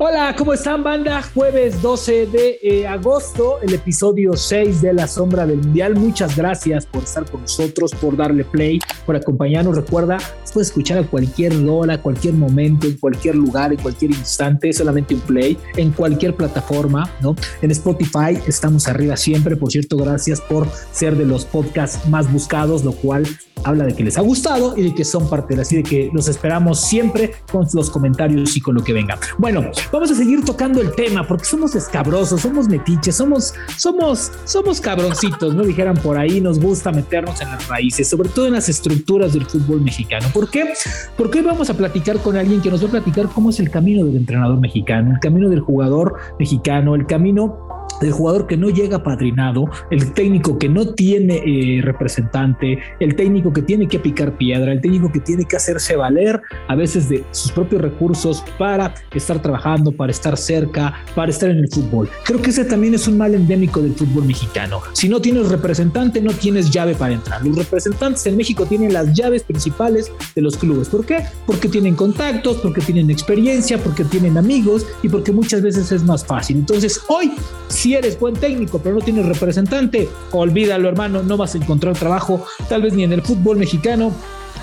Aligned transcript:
Hola, 0.00 0.32
¿cómo 0.38 0.52
están, 0.52 0.84
banda? 0.84 1.22
Jueves 1.34 1.82
12 1.82 2.26
de 2.26 2.60
eh, 2.62 2.86
agosto, 2.86 3.60
el 3.62 3.74
episodio 3.74 4.36
6 4.36 4.80
de 4.80 4.92
La 4.92 5.08
Sombra 5.08 5.44
del 5.44 5.58
Mundial. 5.58 5.96
Muchas 5.96 6.36
gracias 6.36 6.86
por 6.86 7.02
estar 7.02 7.28
con 7.28 7.40
nosotros, 7.40 7.92
por 8.00 8.16
darle 8.16 8.44
play, 8.44 8.78
por 9.04 9.16
acompañarnos. 9.16 9.74
Recuerda, 9.74 10.18
puedes 10.54 10.68
escuchar 10.68 10.98
a 10.98 11.02
cualquier 11.02 11.52
hora, 11.68 11.94
a 11.94 11.98
cualquier 12.00 12.34
momento, 12.34 12.86
en 12.86 12.96
cualquier 12.96 13.34
lugar, 13.34 13.72
en 13.72 13.80
cualquier 13.80 14.12
instante, 14.12 14.72
solamente 14.72 15.14
un 15.14 15.20
play, 15.22 15.58
en 15.76 15.90
cualquier 15.90 16.36
plataforma, 16.36 17.10
¿no? 17.20 17.34
En 17.60 17.72
Spotify 17.72 18.38
estamos 18.46 18.86
arriba 18.86 19.16
siempre. 19.16 19.56
Por 19.56 19.72
cierto, 19.72 19.96
gracias 19.96 20.40
por 20.40 20.68
ser 20.92 21.16
de 21.16 21.26
los 21.26 21.44
podcasts 21.44 22.08
más 22.08 22.32
buscados, 22.32 22.84
lo 22.84 22.92
cual 22.92 23.26
habla 23.64 23.84
de 23.84 23.94
que 23.94 24.04
les 24.04 24.16
ha 24.18 24.20
gustado 24.20 24.76
y 24.76 24.82
de 24.82 24.94
que 24.94 25.04
son 25.04 25.28
parte 25.28 25.54
de 25.54 25.62
así 25.62 25.76
de 25.76 25.82
que 25.82 26.10
los 26.12 26.28
esperamos 26.28 26.80
siempre 26.80 27.32
con 27.50 27.66
los 27.72 27.90
comentarios 27.90 28.56
y 28.56 28.60
con 28.60 28.74
lo 28.74 28.82
que 28.82 28.92
venga. 28.92 29.18
Bueno, 29.38 29.70
vamos 29.92 30.10
a 30.10 30.14
seguir 30.14 30.44
tocando 30.44 30.80
el 30.80 30.92
tema 30.92 31.26
porque 31.26 31.44
somos 31.44 31.74
escabrosos, 31.74 32.40
somos 32.40 32.68
metiches, 32.68 33.16
somos, 33.16 33.54
somos, 33.76 34.32
somos 34.44 34.80
cabroncitos, 34.80 35.54
no 35.54 35.62
dijeran 35.64 35.96
por 35.96 36.18
ahí, 36.18 36.40
nos 36.40 36.58
gusta 36.58 36.92
meternos 36.92 37.40
en 37.40 37.50
las 37.50 37.66
raíces, 37.68 38.08
sobre 38.08 38.28
todo 38.28 38.46
en 38.46 38.54
las 38.54 38.68
estructuras 38.68 39.32
del 39.32 39.46
fútbol 39.46 39.80
mexicano. 39.80 40.28
¿Por 40.32 40.50
qué? 40.50 40.72
Porque 41.16 41.38
hoy 41.38 41.44
vamos 41.44 41.70
a 41.70 41.74
platicar 41.74 42.18
con 42.18 42.36
alguien 42.36 42.60
que 42.60 42.70
nos 42.70 42.82
va 42.82 42.88
a 42.88 42.92
platicar 42.92 43.28
cómo 43.28 43.50
es 43.50 43.60
el 43.60 43.70
camino 43.70 44.04
del 44.04 44.16
entrenador 44.16 44.58
mexicano, 44.58 45.12
el 45.12 45.20
camino 45.20 45.48
del 45.48 45.60
jugador 45.60 46.16
mexicano, 46.38 46.94
el 46.94 47.06
camino 47.06 47.67
el 48.00 48.12
jugador 48.12 48.46
que 48.46 48.56
no 48.56 48.70
llega 48.70 49.02
padrinado, 49.02 49.68
el 49.90 50.12
técnico 50.12 50.58
que 50.58 50.68
no 50.68 50.94
tiene 50.94 51.42
eh, 51.44 51.80
representante, 51.82 52.78
el 53.00 53.14
técnico 53.16 53.52
que 53.52 53.62
tiene 53.62 53.88
que 53.88 53.98
picar 53.98 54.36
piedra, 54.36 54.72
el 54.72 54.80
técnico 54.80 55.10
que 55.10 55.20
tiene 55.20 55.44
que 55.44 55.56
hacerse 55.56 55.96
valer 55.96 56.40
a 56.68 56.74
veces 56.74 57.08
de 57.08 57.24
sus 57.30 57.52
propios 57.52 57.82
recursos 57.82 58.44
para 58.58 58.94
estar 59.14 59.40
trabajando, 59.40 59.92
para 59.92 60.10
estar 60.10 60.36
cerca, 60.36 60.94
para 61.14 61.30
estar 61.30 61.50
en 61.50 61.58
el 61.58 61.68
fútbol. 61.68 62.08
Creo 62.24 62.40
que 62.40 62.50
ese 62.50 62.64
también 62.64 62.94
es 62.94 63.08
un 63.08 63.18
mal 63.18 63.34
endémico 63.34 63.80
del 63.80 63.94
fútbol 63.94 64.24
mexicano. 64.24 64.80
Si 64.92 65.08
no 65.08 65.20
tienes 65.20 65.48
representante, 65.48 66.20
no 66.20 66.32
tienes 66.32 66.70
llave 66.70 66.94
para 66.94 67.14
entrar. 67.14 67.44
Los 67.44 67.56
representantes 67.56 68.26
en 68.26 68.36
México 68.36 68.66
tienen 68.66 68.92
las 68.92 69.12
llaves 69.12 69.42
principales 69.42 70.10
de 70.34 70.42
los 70.42 70.56
clubes. 70.56 70.88
¿Por 70.88 71.04
qué? 71.04 71.24
Porque 71.46 71.68
tienen 71.68 71.94
contactos, 71.94 72.58
porque 72.58 72.80
tienen 72.80 73.10
experiencia, 73.10 73.78
porque 73.78 74.04
tienen 74.04 74.38
amigos 74.38 74.86
y 75.02 75.08
porque 75.08 75.32
muchas 75.32 75.62
veces 75.62 75.92
es 75.92 76.02
más 76.04 76.24
fácil. 76.24 76.58
Entonces, 76.58 77.00
hoy, 77.08 77.32
si 77.68 77.87
si 77.88 77.94
eres 77.94 78.20
buen 78.20 78.34
técnico 78.34 78.80
pero 78.80 78.96
no 78.96 79.00
tienes 79.00 79.24
representante, 79.24 80.10
olvídalo 80.32 80.90
hermano, 80.90 81.22
no 81.22 81.38
vas 81.38 81.54
a 81.54 81.56
encontrar 81.56 81.96
trabajo, 81.96 82.44
tal 82.68 82.82
vez 82.82 82.92
ni 82.92 83.02
en 83.02 83.14
el 83.14 83.22
fútbol 83.22 83.56
mexicano, 83.56 84.12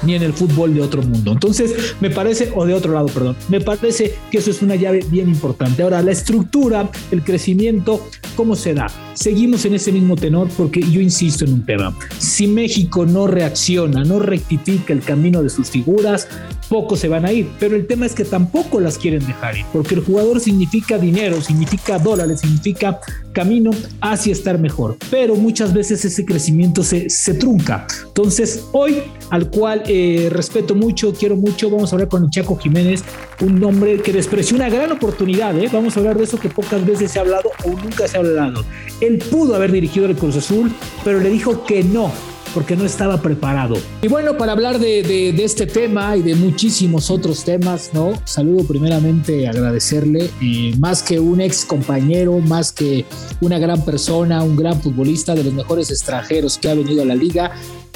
ni 0.06 0.16
en 0.16 0.24
el 0.24 0.34
fútbol 0.34 0.74
de 0.74 0.82
otro 0.82 1.02
mundo. 1.02 1.32
Entonces, 1.32 1.96
me 2.00 2.10
parece, 2.10 2.52
o 2.56 2.66
de 2.66 2.74
otro 2.74 2.94
lado, 2.94 3.08
perdón, 3.08 3.36
me 3.50 3.62
parece 3.62 4.16
que 4.32 4.38
eso 4.38 4.52
es 4.52 4.62
una 4.62 4.76
llave 4.76 5.06
bien 5.10 5.30
importante. 5.30 5.84
Ahora, 5.84 6.02
la 6.02 6.12
estructura, 6.12 6.90
el 7.12 7.24
crecimiento, 7.24 8.02
¿cómo 8.36 8.56
se 8.56 8.74
da? 8.74 8.88
Seguimos 9.14 9.66
en 9.66 9.76
ese 9.76 9.92
mismo 9.92 10.16
tenor 10.16 10.50
porque 10.58 10.82
yo 10.82 11.02
insisto 11.02 11.46
en 11.46 11.54
un 11.54 11.66
tema. 11.66 11.98
Si 12.20 12.48
México 12.48 13.06
no 13.06 13.28
reacciona, 13.28 14.04
no 14.04 14.20
rectifica 14.20 14.94
el 14.94 15.02
camino 15.02 15.42
de 15.42 15.50
sus 15.50 15.70
figuras, 15.70 16.28
pocos 16.70 17.00
se 17.00 17.08
van 17.08 17.26
a 17.26 17.32
ir. 17.32 17.48
Pero 17.60 17.76
el 17.76 17.88
tema 17.88 18.06
es 18.06 18.14
que 18.14 18.26
tampoco 18.26 18.80
las 18.80 18.98
quieren 18.98 19.26
dejar 19.26 19.58
ir, 19.58 19.66
porque 19.72 19.96
el 19.96 20.02
jugador 20.02 20.40
significa 20.40 20.98
dinero, 20.98 21.42
significa 21.42 21.98
dólares, 22.00 22.42
significa 22.42 23.00
camino 23.32 23.72
hacia 24.02 24.34
estar 24.34 24.60
mejor. 24.60 24.98
Pero 25.10 25.36
muchas 25.36 25.74
veces 25.74 26.04
ese 26.06 26.26
crecimiento 26.26 26.84
se, 26.84 27.10
se 27.10 27.34
trunca. 27.34 27.88
Entonces, 28.18 28.64
hoy, 28.72 29.04
al 29.30 29.50
cual 29.50 29.84
eh, 29.88 30.30
respeto 30.32 30.74
mucho, 30.74 31.14
quiero 31.14 31.36
mucho, 31.36 31.70
vamos 31.70 31.92
a 31.92 31.98
hablar 31.98 32.08
con 32.08 32.24
el 32.24 32.30
Chaco 32.30 32.56
Jiménez, 32.56 33.04
un 33.42 33.62
hombre 33.62 34.02
que 34.02 34.14
despreció 34.14 34.56
una 34.56 34.70
gran 34.70 34.90
oportunidad. 34.94 35.54
¿eh? 35.60 35.70
Vamos 35.70 35.98
a 35.98 36.00
hablar 36.00 36.18
de 36.18 36.24
eso 36.24 36.40
que 36.40 36.48
pocas 36.48 36.86
veces 36.86 37.12
se 37.12 37.20
ha 37.20 37.24
hablado 37.24 37.52
o 37.66 37.72
nunca 37.72 38.08
se 38.08 38.16
ha 38.16 38.22
hablado. 38.22 38.64
Él 39.02 39.18
pudo 39.18 39.54
haber 39.54 39.74
dirigido 39.74 40.06
el 40.06 40.16
Cruz 40.16 40.38
Azul, 40.38 40.72
pero 41.04 41.20
le 41.20 41.30
dijo 41.30 41.66
que 41.66 41.84
no 41.84 42.10
porque 42.54 42.78
no 42.78 42.86
estaba 42.86 43.22
preparado. 43.22 43.76
Y 44.02 44.08
bueno, 44.08 44.38
para 44.38 44.54
hablar 44.54 44.80
de, 44.80 45.30
este 45.44 45.68
tema 45.68 46.16
y 46.16 46.22
de 46.22 46.36
muchísimos 46.36 47.12
otros 47.12 47.44
temas, 47.44 47.90
¿no? 47.94 48.14
Saludo 48.24 48.64
primeramente, 48.66 49.46
agradecerle, 49.46 50.30
eh, 50.42 50.74
más 50.80 51.04
que 51.04 51.20
un 51.20 51.42
ex 51.42 51.66
compañero, 51.66 52.40
más 52.40 52.72
que 52.72 53.04
una 53.42 53.60
gran 53.60 53.84
persona, 53.84 54.42
un 54.42 54.56
gran 54.56 54.82
futbolista 54.82 55.36
de 55.36 55.44
los 55.44 55.54
mejores 55.54 55.92
extranjeros 55.92 56.58
que 56.58 56.70
ha 56.70 56.76
venido 56.76 57.02
a 57.02 57.06
la 57.06 57.16
liga, 57.16 57.52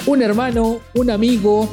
un 0.06 0.22
hermano, 0.22 0.80
un 0.94 1.10
amigo, 1.10 1.68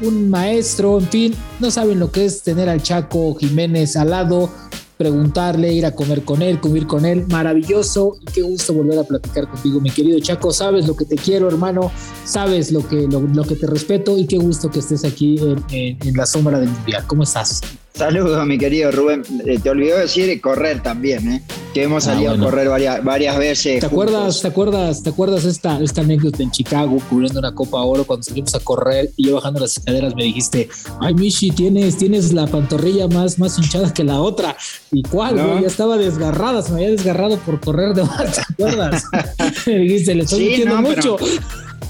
un 0.00 0.30
maestro, 0.30 0.98
en 0.98 1.08
fin, 1.08 1.34
no 1.60 1.70
saben 1.70 1.98
lo 1.98 2.10
que 2.10 2.24
es 2.24 2.42
tener 2.42 2.68
al 2.68 2.82
Chaco 2.82 3.34
Jiménez 3.34 3.96
al 3.96 4.10
lado 4.10 4.50
preguntarle, 4.98 5.72
ir 5.72 5.86
a 5.86 5.92
comer 5.92 6.24
con 6.24 6.42
él, 6.42 6.60
comer 6.60 6.86
con 6.86 7.06
él. 7.06 7.24
Maravilloso 7.28 8.18
y 8.20 8.24
qué 8.26 8.42
gusto 8.42 8.74
volver 8.74 8.98
a 8.98 9.04
platicar 9.04 9.48
contigo, 9.48 9.80
mi 9.80 9.90
querido 9.90 10.18
Chaco. 10.20 10.52
Sabes 10.52 10.86
lo 10.86 10.96
que 10.96 11.04
te 11.06 11.16
quiero, 11.16 11.48
hermano. 11.48 11.90
Sabes 12.24 12.72
lo 12.72 12.86
que, 12.86 13.06
lo, 13.06 13.44
que 13.44 13.54
te 13.54 13.66
respeto 13.66 14.18
y 14.18 14.26
qué 14.26 14.36
gusto 14.36 14.70
que 14.70 14.80
estés 14.80 15.04
aquí 15.04 15.38
en, 15.70 16.16
la 16.16 16.26
sombra 16.26 16.58
del 16.58 16.68
mundial. 16.68 17.04
¿Cómo 17.06 17.22
estás? 17.22 17.60
Saludos, 17.98 18.46
mi 18.46 18.58
querido 18.58 18.92
Rubén. 18.92 19.22
Eh, 19.44 19.58
te 19.60 19.70
olvidó 19.70 19.98
decir 19.98 20.40
correr 20.40 20.80
también, 20.80 21.32
¿eh? 21.32 21.42
Que 21.74 21.82
hemos 21.82 22.06
ah, 22.06 22.12
salido 22.12 22.32
a 22.32 22.38
correr 22.38 22.68
varias, 22.68 23.02
varias 23.02 23.36
veces. 23.36 23.80
¿Te 23.80 23.86
acuerdas, 23.86 24.40
¿Te 24.40 24.46
acuerdas, 24.46 25.02
te 25.02 25.10
acuerdas 25.10 25.44
esta, 25.44 25.80
esta 25.80 26.02
anécdota 26.02 26.44
en 26.44 26.52
Chicago 26.52 26.98
cubriendo 27.10 27.40
una 27.40 27.52
Copa 27.52 27.78
Oro 27.78 28.04
cuando 28.04 28.22
salimos 28.22 28.54
a 28.54 28.60
correr 28.60 29.10
y 29.16 29.26
yo 29.26 29.34
bajando 29.34 29.58
las 29.58 29.78
escaleras 29.78 30.14
me 30.14 30.22
dijiste, 30.22 30.68
ay 31.00 31.12
Michi, 31.14 31.50
tienes, 31.50 31.98
tienes 31.98 32.32
la 32.32 32.46
pantorrilla 32.46 33.08
más, 33.08 33.36
más 33.40 33.58
hinchada 33.58 33.92
que 33.92 34.04
la 34.04 34.20
otra. 34.20 34.56
¿Y 34.92 35.02
cuál? 35.02 35.34
Ya 35.60 35.66
estaba 35.66 35.96
desgarrada, 35.96 36.62
se 36.62 36.70
me 36.70 36.76
había 36.76 36.90
desgarrado 36.90 37.36
por 37.38 37.58
correr 37.58 37.94
de 37.94 38.04
más, 38.04 38.32
¿te 38.32 38.42
acuerdas? 38.52 39.02
me 39.66 39.74
dijiste, 39.76 40.14
le 40.14 40.22
estoy 40.22 40.50
diciendo 40.50 40.80
mucho. 40.80 41.16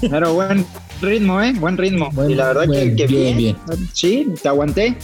Pero, 0.01 0.33
buen 0.33 0.65
ritmo, 1.03 1.39
¿eh? 1.39 1.53
Buen 1.59 1.77
ritmo. 1.77 2.09
y 2.27 2.33
la 2.33 2.47
verdad 2.47 2.63
que, 2.63 2.95
que 2.95 3.05
bien, 3.05 3.37
bien. 3.37 3.57
Sí, 3.93 4.27
te 4.41 4.47
aguanté. 4.47 4.97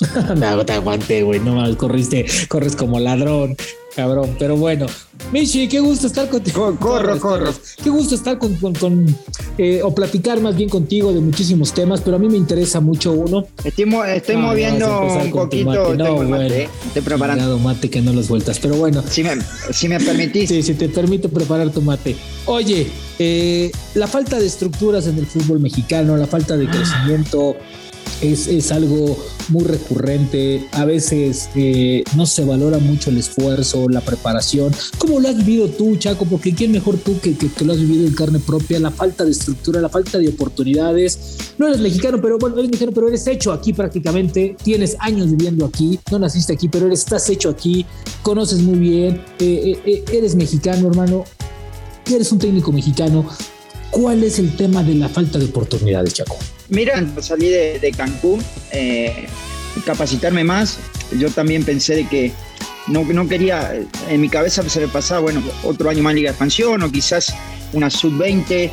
no, 0.36 0.64
te 0.64 0.72
aguanté, 0.72 1.22
güey. 1.22 1.40
No 1.40 1.54
mal, 1.54 1.76
corriste, 1.76 2.26
corres 2.48 2.76
como 2.76 3.00
ladrón, 3.00 3.56
cabrón. 3.94 4.36
Pero 4.38 4.56
bueno, 4.56 4.86
Michi, 5.32 5.68
qué 5.68 5.80
gusto 5.80 6.06
estar 6.06 6.28
contigo. 6.28 6.76
Corro, 6.80 7.18
corro. 7.18 7.52
Qué 7.82 7.90
gusto 7.90 8.14
estar 8.14 8.38
con, 8.38 8.54
con, 8.56 9.16
eh, 9.58 9.82
o 9.82 9.94
platicar 9.94 10.40
más 10.40 10.56
bien 10.56 10.68
contigo 10.68 11.12
de 11.12 11.20
muchísimos 11.20 11.72
temas, 11.72 12.00
pero 12.00 12.16
a 12.16 12.18
mí 12.18 12.28
me 12.28 12.36
interesa 12.36 12.80
mucho 12.80 13.12
uno. 13.12 13.46
Estoy, 13.62 13.92
estoy 14.14 14.36
moviendo 14.36 15.02
un 15.02 15.30
poquito. 15.30 15.94
No, 15.94 16.14
bueno, 16.14 16.30
mate, 16.30 16.68
estoy 16.86 17.02
preparando. 17.02 17.58
mate 17.58 17.90
que 17.90 18.00
no 18.00 18.12
los 18.12 18.28
vueltas, 18.28 18.58
pero 18.58 18.76
bueno. 18.76 19.02
Si 19.08 19.22
me, 19.22 19.32
si 19.70 19.88
me 19.88 20.00
permitís. 20.00 20.48
Sí, 20.48 20.62
si 20.62 20.74
te 20.74 20.88
permito 20.88 21.28
preparar 21.28 21.70
tu 21.70 21.82
mate. 21.82 22.16
Oye, 22.46 22.86
eh, 23.18 23.70
la 23.94 24.06
falta 24.06 24.38
de 24.38 24.46
estructuras 24.46 25.06
en 25.06 25.18
el 25.18 25.26
fútbol 25.26 25.60
mexicano, 25.60 26.16
la 26.16 26.26
falta 26.26 26.56
de 26.56 26.66
crecimiento 26.66 27.56
es, 28.20 28.72
algo 28.72 29.18
muy 29.48 29.64
recurrente. 29.64 30.66
A 30.72 30.84
veces 30.84 31.48
eh, 31.54 32.04
no 32.16 32.26
se 32.26 32.44
valora 32.44 32.78
mucho 32.78 33.10
el 33.10 33.18
esfuerzo, 33.18 33.88
la 33.88 34.00
preparación. 34.00 34.72
¿Cómo 35.08 35.20
lo 35.20 35.28
has 35.30 35.38
vivido 35.38 35.68
tú, 35.68 35.96
Chaco? 35.96 36.26
Porque 36.26 36.54
quién 36.54 36.70
mejor 36.70 36.98
tú 36.98 37.18
que, 37.18 37.34
que, 37.34 37.64
lo 37.64 37.72
has 37.72 37.80
vivido 37.80 38.06
en 38.06 38.12
carne 38.12 38.40
propia, 38.40 38.78
la 38.78 38.90
falta 38.90 39.24
de 39.24 39.30
estructura, 39.30 39.80
la 39.80 39.88
falta 39.88 40.18
de 40.18 40.28
oportunidades. 40.28 41.38
No 41.56 41.66
eres 41.66 41.80
mexicano, 41.80 42.20
pero 42.20 42.36
bueno, 42.36 42.58
eres 42.58 42.68
mexicano, 42.68 42.92
pero 42.94 43.08
eres 43.08 43.26
hecho 43.26 43.50
aquí 43.50 43.72
prácticamente. 43.72 44.54
Tienes 44.62 44.98
años 45.00 45.30
viviendo 45.30 45.64
aquí, 45.64 45.98
no 46.10 46.18
naciste 46.18 46.52
aquí, 46.52 46.68
pero 46.68 46.88
eres, 46.88 46.98
estás 46.98 47.26
hecho 47.30 47.48
aquí, 47.48 47.86
conoces 48.20 48.58
muy 48.58 48.78
bien, 48.78 49.22
eh, 49.38 49.80
eh, 49.86 50.04
eres 50.12 50.34
mexicano, 50.34 50.88
hermano. 50.88 51.24
Eres 52.04 52.30
un 52.30 52.38
técnico 52.38 52.70
mexicano. 52.70 53.26
¿Cuál 53.90 54.22
es 54.22 54.38
el 54.38 54.54
tema 54.56 54.82
de 54.82 54.94
la 54.94 55.08
falta 55.08 55.38
de 55.38 55.46
oportunidades, 55.46 56.12
Chaco? 56.12 56.36
Mira, 56.68 57.02
salí 57.22 57.48
de, 57.48 57.94
Cancún, 57.96 58.44
eh, 58.72 59.26
capacitarme 59.86 60.44
más. 60.44 60.76
Yo 61.18 61.30
también 61.30 61.64
pensé 61.64 61.96
de 61.96 62.06
que 62.06 62.32
no, 62.88 63.04
no 63.04 63.28
quería, 63.28 63.74
en 64.08 64.20
mi 64.20 64.28
cabeza 64.28 64.62
se 64.68 64.80
me 64.80 64.88
pasaba, 64.88 65.20
bueno, 65.20 65.42
otro 65.62 65.90
año 65.90 66.02
más 66.02 66.14
Liga 66.14 66.28
de 66.28 66.32
Expansión 66.32 66.82
o 66.82 66.90
quizás 66.90 67.34
una 67.72 67.90
sub-20. 67.90 68.70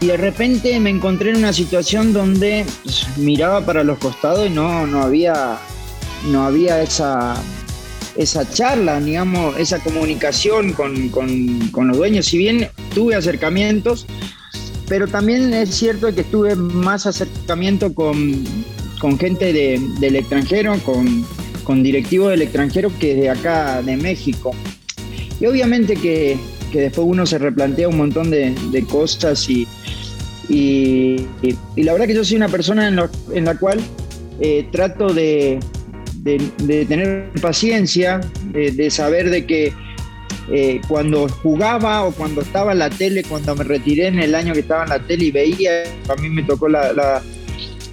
Y 0.00 0.06
de 0.06 0.16
repente 0.16 0.80
me 0.80 0.90
encontré 0.90 1.30
en 1.30 1.36
una 1.36 1.52
situación 1.52 2.12
donde 2.12 2.64
pues, 2.82 3.06
miraba 3.16 3.64
para 3.64 3.84
los 3.84 3.98
costados 3.98 4.46
y 4.46 4.50
no, 4.50 4.86
no 4.86 5.02
había, 5.02 5.58
no 6.28 6.44
había 6.44 6.82
esa, 6.82 7.36
esa 8.16 8.48
charla, 8.50 9.00
digamos, 9.00 9.56
esa 9.58 9.78
comunicación 9.78 10.72
con, 10.72 11.08
con 11.08 11.88
los 11.88 11.96
dueños. 11.96 12.26
Si 12.26 12.38
bien 12.38 12.68
tuve 12.92 13.14
acercamientos, 13.14 14.06
pero 14.92 15.08
también 15.08 15.54
es 15.54 15.74
cierto 15.74 16.14
que 16.14 16.20
estuve 16.20 16.54
más 16.54 17.06
acercamiento 17.06 17.94
con, 17.94 18.44
gente 19.18 19.52
del 19.52 20.16
extranjero, 20.16 20.78
con, 20.80 21.24
directivos 21.82 22.30
del 22.30 22.42
extranjero 22.42 22.90
que 22.98 23.14
de 23.14 23.30
acá 23.30 23.82
de 23.82 23.96
México. 23.96 24.52
Y 25.40 25.46
obviamente 25.46 25.96
que, 25.96 26.36
después 26.72 27.06
uno 27.06 27.26
se 27.26 27.38
replantea 27.38 27.88
un 27.88 27.96
montón 27.96 28.30
de, 28.30 28.84
cosas 28.88 29.48
y, 29.48 29.66
Y, 30.48 31.26
la 31.76 31.92
verdad 31.92 32.06
que 32.06 32.14
yo 32.14 32.24
soy 32.24 32.36
una 32.36 32.48
persona 32.48 32.88
en, 32.88 33.44
la 33.44 33.58
cual 33.58 33.80
eh, 34.40 34.66
trato 34.70 35.12
de, 35.12 35.58
tener 36.24 37.30
paciencia, 37.40 38.20
de, 38.52 38.90
saber 38.90 39.30
de 39.30 39.46
que 39.46 39.72
eh, 40.50 40.80
cuando 40.88 41.28
jugaba 41.28 42.04
o 42.04 42.12
cuando 42.12 42.40
estaba 42.40 42.72
en 42.72 42.80
la 42.80 42.90
tele, 42.90 43.22
cuando 43.22 43.54
me 43.54 43.64
retiré 43.64 44.08
en 44.08 44.18
el 44.18 44.34
año 44.34 44.52
que 44.52 44.60
estaba 44.60 44.82
en 44.84 44.90
la 44.90 44.98
tele 44.98 45.26
y 45.26 45.30
veía, 45.30 45.84
a 46.08 46.20
mí 46.20 46.28
me 46.28 46.42
tocó 46.42 46.66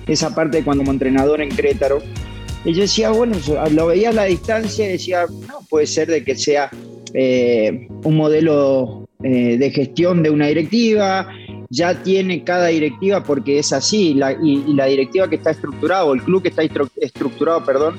esa 0.07 0.33
parte 0.33 0.63
cuando 0.63 0.83
como 0.83 0.91
entrenador 0.91 1.41
en 1.41 1.49
Crétaro, 1.49 2.01
y 2.65 2.73
yo 2.73 2.81
decía, 2.81 3.11
bueno, 3.11 3.37
lo 3.71 3.87
veía 3.87 4.09
a 4.09 4.13
la 4.13 4.25
distancia 4.25 4.85
y 4.85 4.93
decía, 4.93 5.25
no, 5.47 5.61
puede 5.69 5.87
ser 5.87 6.09
de 6.09 6.23
que 6.23 6.35
sea 6.35 6.69
eh, 7.13 7.87
un 8.03 8.15
modelo 8.15 9.07
eh, 9.23 9.57
de 9.57 9.71
gestión 9.71 10.21
de 10.23 10.29
una 10.29 10.47
directiva, 10.47 11.29
ya 11.69 12.03
tiene 12.03 12.43
cada 12.43 12.67
directiva 12.67 13.23
porque 13.23 13.59
es 13.59 13.71
así, 13.71 14.17
y, 14.43 14.73
la 14.73 14.85
directiva 14.85 15.29
que 15.29 15.37
está 15.37 15.51
estructurada, 15.51 16.03
o 16.05 16.13
el 16.13 16.21
club 16.21 16.41
que 16.41 16.49
está 16.49 16.63
estructurado, 16.97 17.63
perdón, 17.63 17.95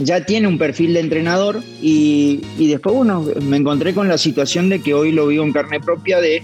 ya 0.00 0.24
tiene 0.24 0.48
un 0.48 0.56
perfil 0.56 0.94
de 0.94 1.00
entrenador. 1.00 1.60
Y, 1.82 2.40
después, 2.58 2.94
bueno, 2.94 3.26
me 3.42 3.58
encontré 3.58 3.92
con 3.92 4.08
la 4.08 4.16
situación 4.16 4.68
de 4.68 4.80
que 4.80 4.94
hoy 4.94 5.12
lo 5.12 5.26
vivo 5.26 5.44
en 5.44 5.52
carne 5.52 5.80
propia 5.80 6.20
de 6.20 6.42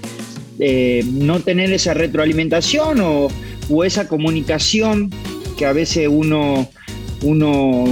no 1.12 1.40
tener 1.40 1.72
esa 1.72 1.94
retroalimentación 1.94 3.00
o, 3.00 3.28
o, 3.70 3.84
esa 3.84 4.06
comunicación 4.08 5.10
que 5.56 5.66
a 5.66 5.72
veces 5.72 6.08
uno, 6.10 6.68
uno 7.22 7.84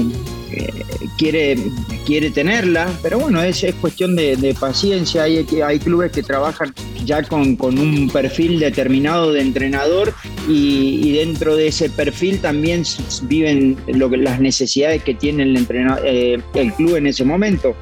eh, 0.52 0.70
quiere, 1.16 1.56
quiere 2.04 2.30
tenerla, 2.30 2.92
pero 3.02 3.18
bueno, 3.18 3.42
es, 3.42 3.64
es 3.64 3.74
cuestión 3.76 4.14
de, 4.16 4.56
paciencia. 4.58 5.24
Hay, 5.24 5.46
hay 5.64 5.78
clubes 5.78 6.12
que 6.12 6.22
trabajan 6.22 6.74
ya 7.04 7.22
con, 7.22 7.56
un 7.60 8.10
perfil 8.10 8.58
determinado 8.60 9.32
de 9.32 9.40
entrenador 9.40 10.14
y, 10.48 11.12
dentro 11.12 11.56
de 11.56 11.68
ese 11.68 11.90
perfil 11.90 12.40
también 12.40 12.84
viven 13.24 13.76
lo 13.86 14.08
las 14.08 14.40
necesidades 14.40 15.02
que 15.02 15.14
tiene 15.14 15.44
el, 15.44 15.66
eh, 16.04 16.38
el 16.54 16.72
club 16.74 16.96
en 16.96 17.06
ese 17.06 17.24
momento. 17.24 17.74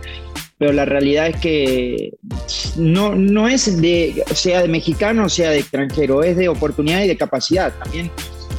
Pero 0.58 0.72
la 0.72 0.84
realidad 0.84 1.28
es 1.28 1.36
que 1.36 2.12
no, 2.76 3.14
no 3.14 3.48
es 3.48 3.80
de, 3.80 4.22
sea 4.34 4.60
de 4.60 4.68
mexicano 4.68 5.28
sea 5.30 5.50
de 5.50 5.60
extranjero, 5.60 6.22
es 6.22 6.36
de 6.36 6.48
oportunidad 6.48 7.02
y 7.02 7.08
de 7.08 7.16
capacidad. 7.16 7.72
También 7.82 8.10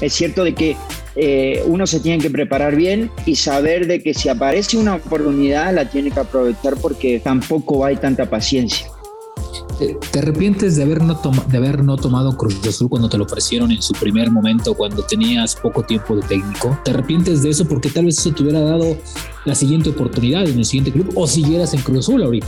es 0.02 0.12
cierto 0.12 0.44
de 0.44 0.56
que 0.56 0.76
eh, 1.16 1.64
uno 1.66 1.86
se 1.88 2.00
tiene 2.00 2.22
que 2.22 2.30
preparar 2.30 2.76
bien 2.76 3.12
y 3.26 3.36
saber 3.36 3.88
de 3.88 4.02
que 4.02 4.14
si 4.14 4.30
aparece 4.30 4.78
una 4.78 4.96
oportunidad 4.96 5.74
la 5.74 5.90
tiene 5.90 6.12
que 6.12 6.20
aprovechar 6.20 6.76
porque 6.78 7.20
tampoco 7.20 7.86
hay 7.86 7.98
tanta 7.98 8.30
paciencia. 8.30 8.88
¿Te 10.12 10.20
arrepientes 10.20 10.76
de 10.76 10.84
haber, 10.84 11.02
no 11.02 11.20
de 11.48 11.58
haber 11.58 11.84
no 11.84 11.98
tomado 11.98 12.38
Cruz 12.38 12.66
Azul 12.68 12.88
cuando 12.88 13.10
te 13.10 13.18
lo 13.18 13.24
ofrecieron 13.24 13.72
en 13.72 13.82
su 13.82 13.94
primer 13.94 14.30
momento, 14.30 14.76
cuando 14.76 15.04
tenías 15.04 15.56
poco 15.56 15.84
tiempo 15.84 16.16
de 16.16 16.22
técnico? 16.22 16.78
¿Te 16.86 16.92
arrepientes 16.92 17.42
de 17.42 17.50
eso 17.50 17.68
porque 17.68 17.90
tal 17.90 18.06
vez 18.06 18.20
eso 18.20 18.32
te 18.32 18.44
hubiera 18.44 18.60
dado 18.60 18.96
la 19.46 19.56
siguiente 19.56 19.90
oportunidad 19.90 20.48
en 20.48 20.60
el 20.60 20.66
siguiente 20.66 20.92
club 20.92 21.12
o 21.16 21.26
siguieras 21.26 21.74
en 21.74 21.82
Cruz 21.82 22.00
Azul 22.00 22.24
ahorita? 22.24 22.48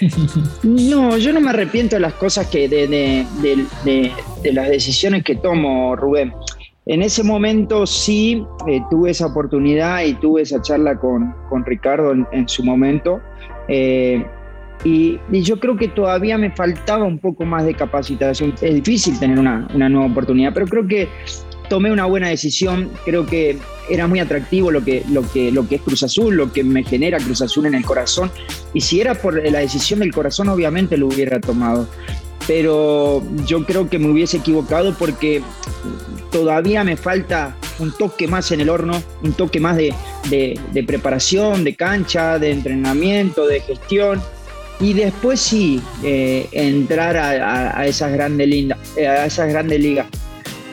No, 0.62 1.16
yo 1.18 1.32
no 1.32 1.40
me 1.40 1.50
arrepiento 1.50 1.96
de 1.96 2.00
las 2.00 2.14
cosas 2.14 2.46
que 2.46 2.68
de, 2.68 3.26
de 3.42 4.52
las 4.52 4.68
decisiones 4.68 5.24
que 5.24 5.36
tomo, 5.36 5.96
Rubén. 5.96 6.32
En 6.86 7.02
ese 7.02 7.22
momento 7.22 7.86
sí 7.86 8.44
eh, 8.68 8.80
tuve 8.90 9.10
esa 9.10 9.26
oportunidad 9.26 10.02
y 10.02 10.14
tuve 10.14 10.42
esa 10.42 10.60
charla 10.60 10.98
con, 10.98 11.34
Ricardo 11.64 12.12
en, 12.12 12.48
su 12.48 12.62
momento. 12.62 13.20
Eh, 13.68 14.24
y, 14.84 15.18
yo 15.30 15.58
creo 15.58 15.76
que 15.78 15.88
todavía 15.88 16.36
me 16.36 16.50
faltaba 16.50 17.04
un 17.04 17.18
poco 17.18 17.46
más 17.46 17.64
de 17.64 17.74
capacitación. 17.74 18.54
Es 18.60 18.74
difícil 18.74 19.18
tener 19.18 19.38
una, 19.38 19.66
nueva 19.74 20.06
oportunidad, 20.06 20.52
pero 20.52 20.66
creo 20.66 20.86
que 20.86 21.08
tomé 21.70 21.90
una 21.90 22.04
buena 22.04 22.28
decisión. 22.28 22.90
Creo 23.06 23.24
que 23.24 23.58
era 23.88 24.06
muy 24.06 24.20
atractivo 24.20 24.70
lo 24.70 24.84
que, 24.84 25.04
lo, 25.10 25.22
que, 25.32 25.50
lo 25.50 25.66
que 25.66 25.76
es 25.76 25.80
Cruz 25.80 26.02
Azul, 26.02 26.36
lo 26.36 26.52
que 26.52 26.64
me 26.64 26.84
genera 26.84 27.16
Cruz 27.16 27.40
Azul 27.40 27.64
en 27.64 27.76
el 27.76 27.84
corazón. 27.86 28.30
Y 28.74 28.82
si 28.82 29.00
era 29.00 29.14
por 29.14 29.42
la 29.50 29.60
decisión 29.60 30.00
del 30.00 30.12
corazón, 30.12 30.50
obviamente 30.50 30.98
lo 30.98 31.06
hubiera 31.06 31.40
tomado. 31.40 31.88
Pero 32.46 33.22
yo 33.46 33.64
creo 33.64 33.88
que 33.88 33.98
me 33.98 34.10
hubiese 34.10 34.36
equivocado 34.36 34.94
porque 34.98 35.40
todavía 36.34 36.82
me 36.82 36.96
falta 36.96 37.54
un 37.78 37.92
toque 37.92 38.26
más 38.26 38.50
en 38.50 38.60
el 38.60 38.68
horno, 38.68 39.00
un 39.22 39.34
toque 39.34 39.60
más 39.60 39.76
de, 39.76 39.94
preparación, 40.84 41.62
de 41.62 41.76
cancha, 41.76 42.40
de 42.40 42.50
entrenamiento, 42.50 43.46
de 43.46 43.60
gestión. 43.60 44.20
Y 44.80 44.94
después 44.94 45.38
sí, 45.38 45.80
eh, 46.02 46.48
entrar 46.50 47.16
a, 47.16 47.86
esas 47.86 48.12
grandes 48.12 48.48
eh, 48.96 49.06
a 49.06 49.26
esas 49.26 49.48
grandes 49.48 49.78
ligas. 49.78 50.08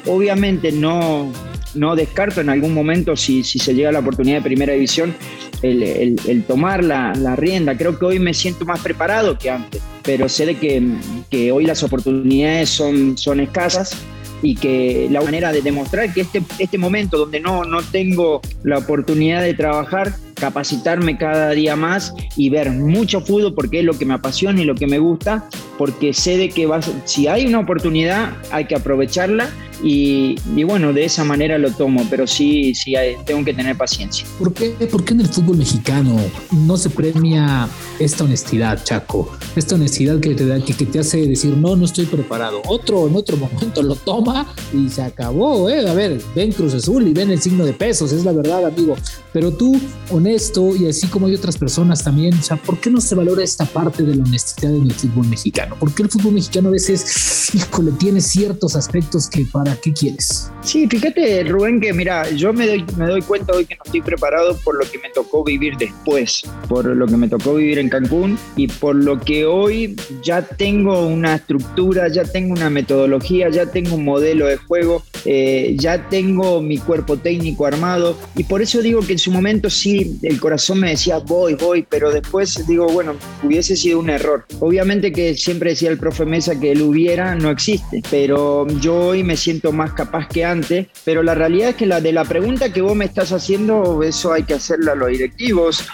Obviamente 0.07 0.71
no, 0.71 1.31
no 1.75 1.95
descarto 1.95 2.41
en 2.41 2.49
algún 2.49 2.73
momento, 2.73 3.15
si, 3.15 3.43
se 3.43 3.75
llega 3.75 3.91
la 3.91 3.99
oportunidad 3.99 4.37
de 4.37 4.41
primera 4.41 4.73
división, 4.73 5.13
el, 5.61 6.43
tomar 6.47 6.83
la, 6.83 7.35
rienda. 7.35 7.77
Creo 7.77 7.99
que 7.99 8.05
hoy 8.05 8.17
me 8.17 8.33
siento 8.33 8.65
más 8.65 8.79
preparado 8.79 9.37
que 9.37 9.51
antes, 9.51 9.79
pero 10.01 10.27
sé 10.27 10.55
que, 10.55 11.51
hoy 11.51 11.65
las 11.67 11.83
oportunidades 11.83 12.71
son 12.71 13.39
escasas 13.39 13.95
y 14.41 14.55
que 14.55 15.07
la 15.09 15.21
manera 15.21 15.51
de 15.51 15.61
demostrar 15.61 16.13
que 16.13 16.21
este, 16.21 16.41
este 16.59 16.77
momento 16.77 17.17
donde 17.17 17.39
no, 17.39 17.63
no 17.63 17.81
tengo 17.81 18.41
la 18.63 18.77
oportunidad 18.77 19.41
de 19.41 19.53
trabajar, 19.53 20.13
capacitarme 20.35 21.17
cada 21.17 21.51
día 21.51 21.75
más 21.75 22.13
y 22.35 22.49
ver 22.49 22.71
mucho 22.71 23.21
fútbol 23.21 23.53
porque 23.53 23.79
es 23.79 23.85
lo 23.85 23.97
que 23.97 24.05
me 24.05 24.15
apasiona 24.15 24.61
y 24.61 24.65
lo 24.65 24.75
que 24.75 24.88
me 24.88 24.99
gusta, 24.99 25.47
porque 25.77 26.13
sé 26.13 26.38
de 26.38 26.49
que 26.49 26.65
vas, 26.65 26.91
si 27.05 27.27
hay 27.27 27.45
una 27.45 27.59
oportunidad 27.59 28.33
hay 28.51 28.65
que 28.65 28.75
aprovecharla 28.75 29.49
y, 29.83 30.63
bueno, 30.63 30.93
de 30.93 31.05
esa 31.05 31.23
manera 31.23 31.57
lo 31.57 31.71
tomo, 31.71 32.05
pero 32.09 32.27
sí, 32.27 32.75
sí 32.75 32.93
tengo 33.25 33.43
que 33.43 33.53
tener 33.53 33.75
paciencia. 33.75 34.25
¿Por 34.37 34.53
qué, 34.53 34.69
¿Por 34.69 35.03
qué 35.03 35.13
en 35.13 35.21
el 35.21 35.27
fútbol 35.27 35.57
mexicano 35.57 36.17
no 36.51 36.77
se 36.77 36.89
premia 36.89 37.67
esta 37.99 38.23
honestidad, 38.23 38.83
Chaco? 38.83 39.31
Esta 39.55 39.75
honestidad 39.75 40.19
que 40.19 40.35
te, 40.35 40.45
da, 40.45 40.63
que, 40.63 40.73
te 40.73 40.99
hace 40.99 41.25
decir, 41.25 41.55
no, 41.57 41.75
no 41.75 41.85
estoy 41.85 42.05
preparado. 42.05 42.61
Otro 42.67 43.07
en 43.07 43.15
otro 43.15 43.37
momento 43.37 43.81
lo 43.81 43.95
toma 43.95 44.45
y 44.73 44.89
se 44.89 45.01
acabó, 45.01 45.69
¿eh? 45.69 45.89
A 45.89 45.93
ver, 45.93 46.21
ven 46.35 46.51
Cruz 46.51 46.73
Azul 46.73 47.07
y 47.07 47.13
ven 47.13 47.31
el 47.31 47.41
signo 47.41 47.65
de 47.65 47.73
pesos, 47.73 48.11
es 48.11 48.23
la 48.23 48.31
verdad, 48.31 48.65
amigo. 48.65 48.95
Pero 49.33 49.51
tú, 49.51 49.79
honesto, 50.11 50.75
y 50.75 50.87
así 50.87 51.07
como 51.07 51.27
hay 51.27 51.35
otras 51.35 51.57
personas 51.57 52.03
también, 52.03 52.33
o 52.35 52.43
sea, 52.43 52.57
¿por 52.57 52.79
qué 52.79 52.89
no 52.89 53.01
se 53.01 53.15
valora 53.15 53.43
esta 53.43 53.65
parte 53.65 54.03
de 54.03 54.15
la 54.15 54.23
honestidad 54.23 54.75
en 54.75 54.83
el 54.83 54.93
fútbol 54.93 55.27
mexicano? 55.27 55.75
¿Por 55.79 55.93
qué 55.93 56.03
el 56.03 56.09
fútbol 56.09 56.33
mexicano 56.33 56.69
a 56.69 56.71
veces, 56.71 57.53
híjole, 57.55 57.91
tiene 57.93 58.21
ciertos 58.21 58.75
aspectos 58.75 59.27
que 59.27 59.45
para 59.45 59.70
¿qué 59.81 59.94
quieres? 59.94 60.51
Sí, 60.62 60.88
fíjate, 60.88 61.44
Rubén, 61.44 61.79
que 61.79 61.94
mira, 61.94 62.29
yo 62.31 62.53
me 62.53 62.67
doy, 62.67 62.86
me 62.98 63.07
doy 63.07 63.22
cuenta 63.22 63.53
hoy 63.53 63.65
que 63.65 63.75
no 63.75 63.84
estoy 63.84 64.01
preparado 64.01 64.57
por 64.63 64.75
lo 64.75 64.89
que 64.89 65.00
me 65.00 65.10
tocó 65.10 65.43
vivir 65.43 65.75
después, 65.77 66.43
por 66.67 66.86
lo 66.86 67.07
que 67.07 67.17
me 67.17 67.27
tocó 67.27 67.55
vivir 67.55 67.79
en 67.79 67.89
Cancún 67.89 68.38
y 68.55 68.67
por 68.67 68.95
lo 68.95 69.19
que 69.19 69.45
hoy 69.45 69.95
ya 70.22 70.41
tengo 70.41 71.07
una 71.07 71.36
estructura, 71.36 72.07
ya 72.10 72.24
tengo 72.24 72.53
una 72.53 72.69
metodología, 72.69 73.50
ya 73.50 73.65
tengo 73.65 73.95
un 73.95 74.05
modelo 74.05 74.45
de 74.45 74.57
juego, 74.57 75.03
eh, 75.25 75.75
ya 75.77 76.09
tengo 76.09 76.61
mi 76.61 76.77
cuerpo 76.77 77.17
técnico 77.17 77.65
armado 77.65 78.17
y 78.35 78.43
por 78.43 78.61
eso 78.61 78.81
digo 78.81 79.01
que 79.01 79.13
en 79.13 79.19
su 79.19 79.31
momento 79.31 79.69
sí, 79.69 80.19
el 80.23 80.39
corazón 80.39 80.79
me 80.79 80.89
decía 80.89 81.19
voy, 81.19 81.55
voy, 81.55 81.85
pero 81.87 82.11
después 82.11 82.65
digo, 82.67 82.87
bueno, 82.87 83.15
hubiese 83.43 83.75
sido 83.75 83.99
un 83.99 84.09
error. 84.09 84.45
Obviamente 84.59 85.11
que 85.11 85.35
siempre 85.35 85.71
decía 85.71 85.89
el 85.89 85.97
profe 85.97 86.25
Mesa 86.25 86.59
que 86.59 86.71
él 86.71 86.81
hubiera, 86.81 87.35
no 87.35 87.49
existe, 87.49 88.01
pero 88.09 88.67
yo 88.79 88.95
hoy 88.95 89.23
me 89.23 89.37
siento 89.37 89.71
más 89.71 89.93
capaz 89.93 90.27
que 90.27 90.45
antes, 90.45 90.87
pero 91.03 91.23
la 91.23 91.35
realidad 91.35 91.69
es 91.69 91.75
que 91.75 91.85
la 91.85 92.01
de 92.01 92.11
la 92.11 92.25
pregunta 92.25 92.71
que 92.71 92.81
vos 92.81 92.95
me 92.95 93.05
estás 93.05 93.31
haciendo, 93.31 94.03
eso 94.03 94.33
hay 94.33 94.43
que 94.43 94.53
hacerlo 94.53 94.91
a 94.91 94.95
los 94.95 95.09
directivos. 95.09 95.85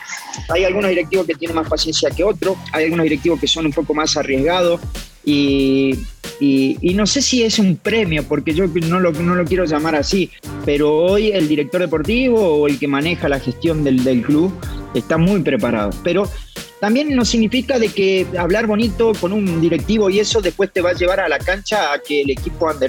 Hay 0.49 0.63
algunos 0.63 0.89
directivos 0.89 1.25
que 1.25 1.33
tienen 1.33 1.55
más 1.55 1.67
paciencia 1.67 2.09
que 2.11 2.23
otros, 2.23 2.57
hay 2.71 2.85
algunos 2.85 3.03
directivos 3.03 3.39
que 3.39 3.47
son 3.47 3.65
un 3.65 3.73
poco 3.73 3.93
más 3.93 4.15
arriesgados 4.17 4.79
y, 5.25 5.93
y, 6.39 6.77
no 6.93 7.07
sé 7.07 7.21
si 7.21 7.43
es 7.43 7.59
un 7.59 7.77
premio, 7.77 8.23
porque 8.23 8.53
yo 8.53 8.65
no 8.67 8.99
lo, 8.99 9.11
no 9.11 9.35
lo 9.35 9.45
quiero 9.45 9.65
llamar 9.65 9.95
así, 9.95 10.31
pero 10.65 10.95
hoy 10.95 11.31
el 11.31 11.47
director 11.47 11.81
deportivo 11.81 12.39
o 12.39 12.67
el 12.67 12.79
que 12.79 12.87
maneja 12.87 13.29
la 13.29 13.39
gestión 13.39 13.83
del, 13.83 14.03
del 14.03 14.21
club 14.21 14.53
está 14.93 15.17
muy 15.17 15.41
preparado. 15.41 15.91
Pero 16.03 16.29
también 16.79 17.15
no 17.15 17.25
significa 17.25 17.79
de 17.79 17.89
que 17.89 18.27
hablar 18.37 18.67
bonito 18.67 19.13
con 19.19 19.33
un 19.33 19.59
directivo 19.59 20.09
y 20.09 20.19
eso 20.19 20.41
después 20.41 20.71
te 20.71 20.81
va 20.81 20.91
a 20.91 20.93
llevar 20.93 21.19
a 21.19 21.27
la 21.27 21.39
cancha 21.39 21.91
a 21.91 21.99
que 21.99 22.21
el 22.21 22.29
equipo 22.29 22.69
ande 22.69 22.87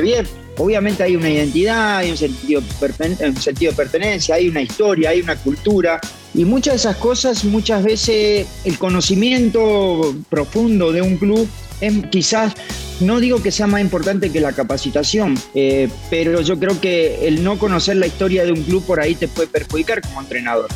bien. 0.00 0.26
Obviamente 0.56 1.02
hay 1.02 1.16
una 1.16 1.28
identidad, 1.28 1.98
hay 1.98 2.10
un 2.10 2.16
sentido, 2.16 2.62
un 2.62 3.36
sentido 3.36 3.72
de 3.72 3.76
pertenencia, 3.76 4.36
hay 4.36 4.48
una 4.48 4.62
historia, 4.62 5.10
hay 5.10 5.20
una 5.20 5.36
cultura. 5.36 6.00
Y 6.32 6.46
muchas 6.46 6.74
de 6.74 6.78
esas 6.78 6.96
cosas, 6.96 7.44
muchas 7.44 7.84
veces 7.84 8.46
el 8.64 8.78
conocimiento 8.78 10.14
profundo 10.30 10.92
de 10.92 11.02
un 11.02 11.18
club 11.18 11.46
es 11.82 11.92
quizás, 12.10 12.54
no 13.00 13.20
digo 13.20 13.42
que 13.42 13.50
sea 13.50 13.66
más 13.66 13.80
importante 13.80 14.30
que 14.30 14.40
la 14.40 14.52
capacitación, 14.52 15.36
eh, 15.54 15.88
pero 16.10 16.40
yo 16.40 16.58
creo 16.58 16.80
que 16.80 17.26
el 17.28 17.44
no 17.44 17.58
conocer 17.58 17.96
la 17.96 18.06
historia 18.06 18.44
de 18.44 18.52
un 18.52 18.62
club 18.62 18.84
por 18.84 19.00
ahí 19.00 19.14
te 19.14 19.28
puede 19.28 19.48
perjudicar 19.48 20.00
como 20.00 20.20
entrenador. 20.20 20.68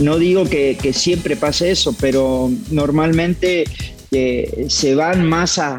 No 0.00 0.18
digo 0.18 0.44
que, 0.44 0.92
siempre 0.94 1.36
pase 1.36 1.70
eso, 1.70 1.94
pero 2.00 2.50
normalmente 2.70 3.64
eh, 4.10 4.66
se 4.68 4.94
van 4.94 5.26
más 5.26 5.58
a, 5.58 5.78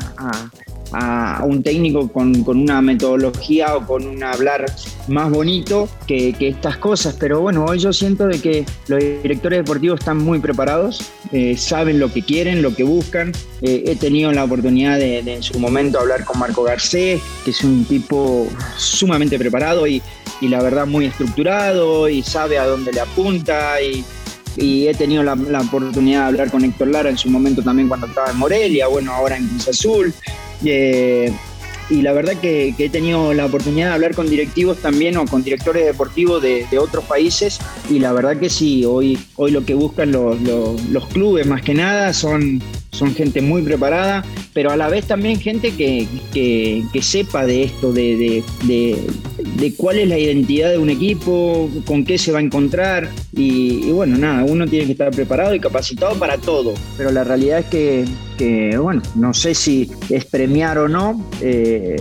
a, 0.93 1.43
un 1.43 1.63
técnico 1.63 2.07
con, 2.07 2.47
una 2.47 2.81
metodología 2.81 3.75
o 3.75 3.85
con 3.85 4.07
un 4.07 4.23
hablar 4.23 4.65
más 5.07 5.29
bonito 5.31 5.89
que, 6.07 6.35
estas 6.39 6.77
cosas. 6.77 7.15
Pero 7.19 7.41
bueno, 7.41 7.65
hoy 7.65 7.79
yo 7.79 7.91
siento 7.91 8.27
de 8.27 8.39
que 8.39 8.65
los 8.88 9.00
directores 9.00 9.59
deportivos 9.59 10.00
están 10.00 10.17
muy 10.17 10.39
preparados, 10.39 11.01
eh, 11.33 11.57
saben 11.57 11.99
lo 11.99 12.13
que 12.13 12.21
quieren, 12.21 12.61
lo 12.61 12.75
que 12.75 12.83
buscan. 12.83 13.31
Eh, 13.61 13.83
he 13.87 13.95
tenido 13.95 14.31
la 14.31 14.43
oportunidad 14.43 14.99
de, 14.99 15.19
en 15.19 15.41
su 15.43 15.59
momento 15.59 15.99
hablar 15.99 16.23
con 16.25 16.39
Marco 16.39 16.63
Garcés, 16.63 17.21
que 17.43 17.51
es 17.51 17.63
un 17.63 17.85
tipo 17.85 18.47
sumamente 18.77 19.37
preparado 19.37 19.87
y, 19.87 20.01
la 20.41 20.61
verdad 20.61 20.85
muy 20.85 21.05
estructurado 21.05 22.09
y 22.09 22.21
sabe 22.21 22.59
a 22.59 22.65
dónde 22.65 22.91
le 22.91 22.99
apunta 22.99 23.81
y 23.81 24.03
y 24.57 24.87
he 24.87 24.93
tenido 24.93 25.23
la, 25.23 25.33
oportunidad 25.33 26.21
de 26.21 26.25
hablar 26.27 26.51
con 26.51 26.63
Héctor 26.63 26.89
Lara 26.89 27.09
en 27.09 27.17
su 27.17 27.29
momento 27.29 27.63
también 27.63 27.87
cuando 27.87 28.07
estaba 28.07 28.29
en 28.29 28.37
Morelia, 28.37 28.87
bueno, 28.87 29.13
ahora 29.13 29.37
en 29.37 29.47
Cruz 29.47 29.67
Azul. 29.69 30.13
Eh, 30.63 31.33
y 31.89 32.01
la 32.01 32.13
verdad 32.13 32.33
que, 32.39 32.73
he 32.77 32.89
tenido 32.89 33.33
la 33.33 33.45
oportunidad 33.45 33.89
de 33.89 33.93
hablar 33.93 34.15
con 34.15 34.29
directivos 34.29 34.77
también 34.77 35.17
o 35.17 35.25
con 35.25 35.43
directores 35.43 35.85
deportivos 35.85 36.41
de, 36.41 36.65
otros 36.77 37.03
países 37.05 37.59
y 37.89 37.99
la 37.99 38.11
verdad 38.11 38.37
que 38.37 38.49
sí, 38.49 38.83
hoy, 38.83 39.17
hoy 39.35 39.51
lo 39.51 39.63
que 39.63 39.73
buscan 39.73 40.11
los, 40.11 40.37
los 40.41 41.07
clubes 41.07 41.45
más 41.45 41.61
que 41.61 41.73
nada 41.73 42.13
son 42.13 42.61
son 42.93 43.13
gente 43.13 43.41
muy 43.41 43.61
preparada, 43.63 44.23
pero 44.53 44.71
a 44.71 44.77
la 44.77 44.87
vez 44.87 45.05
también 45.05 45.39
gente 45.39 45.71
que, 45.71 46.07
sepa 47.01 47.45
de 47.45 47.63
esto, 47.63 47.91
de, 47.91 48.43
cuál 49.75 49.99
es 49.99 50.07
la 50.07 50.17
identidad 50.17 50.71
de 50.71 50.77
un 50.77 50.89
equipo, 50.89 51.69
con 51.85 52.05
qué 52.05 52.17
se 52.17 52.31
va 52.31 52.39
a 52.39 52.41
encontrar. 52.41 53.09
Y, 53.33 53.91
bueno, 53.91 54.17
nada, 54.17 54.43
uno 54.45 54.67
tiene 54.67 54.85
que 54.85 54.93
estar 54.93 55.11
preparado 55.11 55.53
y 55.55 55.59
capacitado 55.59 56.15
para 56.17 56.37
todo, 56.37 56.73
pero 56.95 57.11
la 57.11 57.23
realidad 57.23 57.59
es 57.59 57.65
que, 57.65 58.05
bueno, 58.79 59.01
no 59.15 59.33
sé 59.33 59.53
si 59.53 59.89
es 60.09 60.25
premiar 60.25 60.77
o 60.77 60.87
no, 60.87 61.23
eh, 61.41 61.95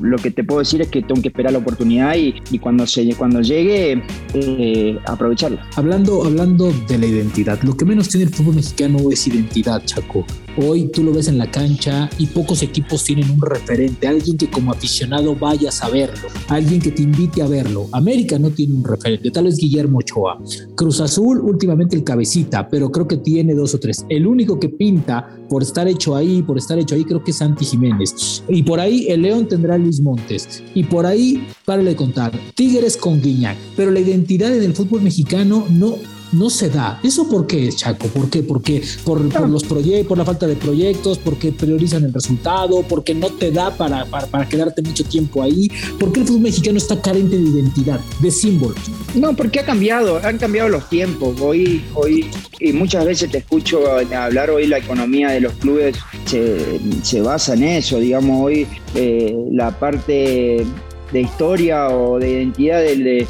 lo 0.00 0.16
que 0.18 0.30
te 0.30 0.44
puedo 0.44 0.60
decir 0.60 0.82
es 0.82 0.88
que 0.88 1.02
tengo 1.02 1.20
que 1.20 1.28
esperar 1.28 1.52
la 1.52 1.58
oportunidad 1.58 2.14
y, 2.16 2.58
cuando, 2.58 2.86
se, 2.86 3.14
cuando 3.14 3.40
llegue, 3.40 4.02
eh, 4.34 4.98
aprovecharla. 5.06 5.66
Hablando, 5.76 6.24
hablando 6.24 6.72
de 6.88 6.98
la 6.98 7.06
identidad, 7.06 7.60
lo 7.62 7.76
que 7.76 7.84
menos 7.84 8.08
tiene 8.08 8.26
el 8.26 8.34
fútbol 8.34 8.56
mexicano 8.56 8.98
es 9.10 9.26
identidad, 9.26 9.82
Chaco. 9.84 10.24
Hoy 10.60 10.88
tú 10.88 11.04
lo 11.04 11.12
ves 11.12 11.28
en 11.28 11.38
la 11.38 11.48
cancha 11.48 12.10
y 12.18 12.26
pocos 12.26 12.64
equipos 12.64 13.04
tienen 13.04 13.30
un 13.30 13.40
referente, 13.40 14.08
alguien 14.08 14.36
que 14.36 14.50
como 14.50 14.72
aficionado 14.72 15.36
vayas 15.36 15.84
a 15.84 15.88
verlo, 15.88 16.28
alguien 16.48 16.80
que 16.80 16.90
te 16.90 17.02
invite 17.02 17.42
a 17.42 17.46
verlo. 17.46 17.86
América 17.92 18.40
no 18.40 18.50
tiene 18.50 18.74
un 18.74 18.82
referente, 18.82 19.30
tal 19.30 19.44
vez 19.44 19.56
Guillermo 19.56 19.98
Ochoa. 19.98 20.40
Cruz 20.74 21.00
Azul 21.00 21.38
últimamente 21.38 21.94
el 21.94 22.02
cabecita, 22.02 22.68
pero 22.68 22.90
creo 22.90 23.06
que 23.06 23.18
tiene 23.18 23.54
dos 23.54 23.72
o 23.74 23.78
tres. 23.78 24.04
El 24.08 24.26
único 24.26 24.58
que 24.58 24.68
pinta 24.68 25.28
por 25.48 25.62
estar 25.62 25.77
hecho 25.86 26.16
ahí, 26.16 26.42
por 26.42 26.58
estar 26.58 26.78
hecho 26.78 26.94
ahí, 26.94 27.04
creo 27.04 27.22
que 27.22 27.30
es 27.30 27.36
Santi 27.36 27.64
Jiménez. 27.64 28.42
Y 28.48 28.62
por 28.62 28.80
ahí 28.80 29.06
el 29.08 29.22
León 29.22 29.46
tendrá 29.46 29.78
Luis 29.78 30.00
Montes. 30.00 30.62
Y 30.74 30.84
por 30.84 31.06
ahí, 31.06 31.46
para 31.64 31.82
de 31.82 31.94
contar, 31.94 32.32
Tigres 32.54 32.96
con 32.96 33.20
Guiñac. 33.20 33.56
Pero 33.76 33.90
la 33.90 34.00
identidad 34.00 34.52
en 34.56 34.62
el 34.62 34.74
fútbol 34.74 35.02
mexicano 35.02 35.66
no 35.70 35.96
no 36.32 36.50
se 36.50 36.68
da. 36.68 37.00
¿Eso 37.02 37.28
por 37.28 37.46
qué, 37.46 37.68
Chaco? 37.70 38.08
¿Por 38.08 38.28
qué? 38.30 38.42
Porque 38.42 38.82
por, 39.04 39.28
por 39.28 39.48
los 39.48 39.64
proyectos, 39.64 40.06
por 40.06 40.18
la 40.18 40.24
falta 40.24 40.46
de 40.46 40.56
proyectos, 40.56 41.18
porque 41.18 41.52
priorizan 41.52 42.04
el 42.04 42.12
resultado, 42.12 42.82
porque 42.88 43.14
no 43.14 43.28
te 43.30 43.50
da 43.50 43.70
para, 43.70 44.04
para, 44.04 44.48
quedarte 44.48 44.82
mucho 44.82 45.04
tiempo 45.04 45.42
ahí. 45.42 45.68
¿Por 45.98 46.12
qué 46.12 46.20
el 46.20 46.26
fútbol 46.26 46.42
mexicano 46.42 46.78
está 46.78 47.00
carente 47.00 47.36
de 47.36 47.42
identidad, 47.42 48.00
de 48.20 48.30
símbolos? 48.30 48.78
No, 49.14 49.34
porque 49.34 49.60
ha 49.60 49.64
cambiado, 49.64 50.20
han 50.24 50.38
cambiado 50.38 50.68
los 50.68 50.88
tiempos. 50.88 51.40
Hoy, 51.40 51.84
hoy, 51.94 52.30
y 52.60 52.72
muchas 52.72 53.04
veces 53.04 53.30
te 53.30 53.38
escucho 53.38 53.82
hablar 54.14 54.50
hoy 54.50 54.66
la 54.66 54.78
economía 54.78 55.30
de 55.30 55.40
los 55.40 55.52
clubes 55.54 55.96
se, 56.26 57.20
basa 57.22 57.54
en 57.54 57.64
eso, 57.64 57.98
digamos, 57.98 58.44
hoy 58.44 58.66
eh, 58.94 59.34
la 59.50 59.70
parte 59.78 60.64
de 61.12 61.20
historia 61.20 61.88
o 61.88 62.18
de 62.18 62.30
identidad 62.30 62.82
de, 62.82 63.26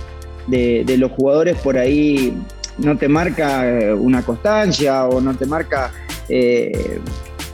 de 0.84 0.96
los 0.96 1.10
jugadores 1.12 1.56
por 1.58 1.78
ahí 1.78 2.34
no 2.78 2.96
te 2.96 3.08
marca 3.08 3.68
eh, 3.68 3.92
una 3.92 4.22
constancia 4.22 5.06
o 5.06 5.20
no 5.20 5.34
te 5.36 5.46
marca 5.46 5.92
eh, 6.28 7.00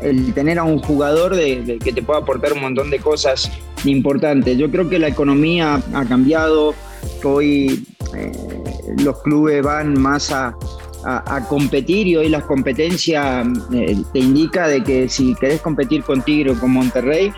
el 0.00 0.32
tener 0.34 0.58
a 0.58 0.64
un 0.64 0.78
jugador 0.78 1.34
de, 1.34 1.78
que 1.82 1.92
te 1.92 2.02
pueda 2.02 2.20
aportar 2.20 2.52
un 2.52 2.60
montón 2.60 2.90
de 2.90 2.98
cosas 2.98 3.50
importantes. 3.84 4.58
Yo 4.58 4.70
creo 4.70 4.88
que 4.88 4.98
la 4.98 5.08
economía 5.08 5.80
ha 5.94 6.04
cambiado, 6.04 6.74
hoy 7.22 7.86
eh, 8.14 8.32
los 8.98 9.20
clubes 9.22 9.62
van 9.62 10.00
más 10.00 10.30
a, 10.30 10.54
competir 11.50 12.06
y 12.06 12.16
hoy 12.16 12.30
las 12.30 12.44
competencias 12.44 13.46
te 14.14 14.18
indica 14.18 14.66
de 14.66 14.82
que 14.82 15.06
si 15.06 15.34
querés 15.34 15.60
competir 15.60 16.02
con 16.02 16.22
Tigre 16.22 16.52
o 16.52 16.58
con 16.58 16.70
Monterrey 16.70 17.30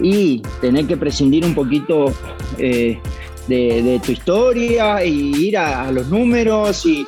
y 0.00 0.40
tener 0.62 0.86
que 0.86 0.96
prescindir 0.96 1.44
un 1.44 1.54
poquito 1.54 2.14
de, 2.56 4.00
tu 4.04 4.12
historia 4.12 5.04
y 5.04 5.34
ir 5.48 5.58
a, 5.58 5.90
los 5.92 6.08
números 6.08 6.86
y, 6.86 7.06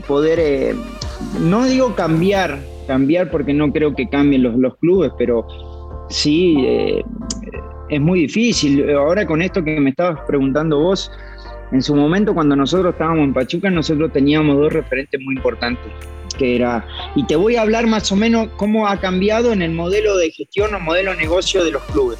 poder, 0.00 0.38
eh, 0.40 0.74
no 1.40 1.64
digo 1.64 1.94
cambiar, 1.94 2.58
cambiar 2.86 3.30
porque 3.30 3.52
no 3.54 3.72
creo 3.72 3.94
que 3.94 4.08
cambien 4.08 4.42
los, 4.42 4.56
los 4.56 4.76
clubes, 4.76 5.12
pero 5.16 5.46
sí 6.08 6.56
eh, 6.64 7.02
es 7.88 8.00
muy 8.00 8.20
difícil. 8.20 8.88
Ahora 8.90 9.26
con 9.26 9.42
esto 9.42 9.62
que 9.62 9.80
me 9.80 9.90
estabas 9.90 10.20
preguntando 10.26 10.78
vos, 10.80 11.10
en 11.72 11.82
su 11.82 11.94
momento 11.94 12.34
cuando 12.34 12.54
nosotros 12.56 12.92
estábamos 12.92 13.24
en 13.24 13.34
Pachuca, 13.34 13.70
nosotros 13.70 14.12
teníamos 14.12 14.56
dos 14.56 14.72
referentes 14.72 15.20
muy 15.20 15.34
importantes 15.36 15.92
que 16.36 16.56
era, 16.56 16.86
y 17.14 17.24
te 17.24 17.34
voy 17.36 17.56
a 17.56 17.62
hablar 17.62 17.86
más 17.86 18.12
o 18.12 18.16
menos 18.16 18.48
cómo 18.56 18.86
ha 18.86 19.00
cambiado 19.00 19.52
en 19.52 19.62
el 19.62 19.72
modelo 19.72 20.16
de 20.16 20.30
gestión 20.30 20.74
o 20.74 20.80
modelo 20.80 21.12
de 21.12 21.16
negocio 21.16 21.64
de 21.64 21.70
los 21.72 21.82
clubes. 21.84 22.18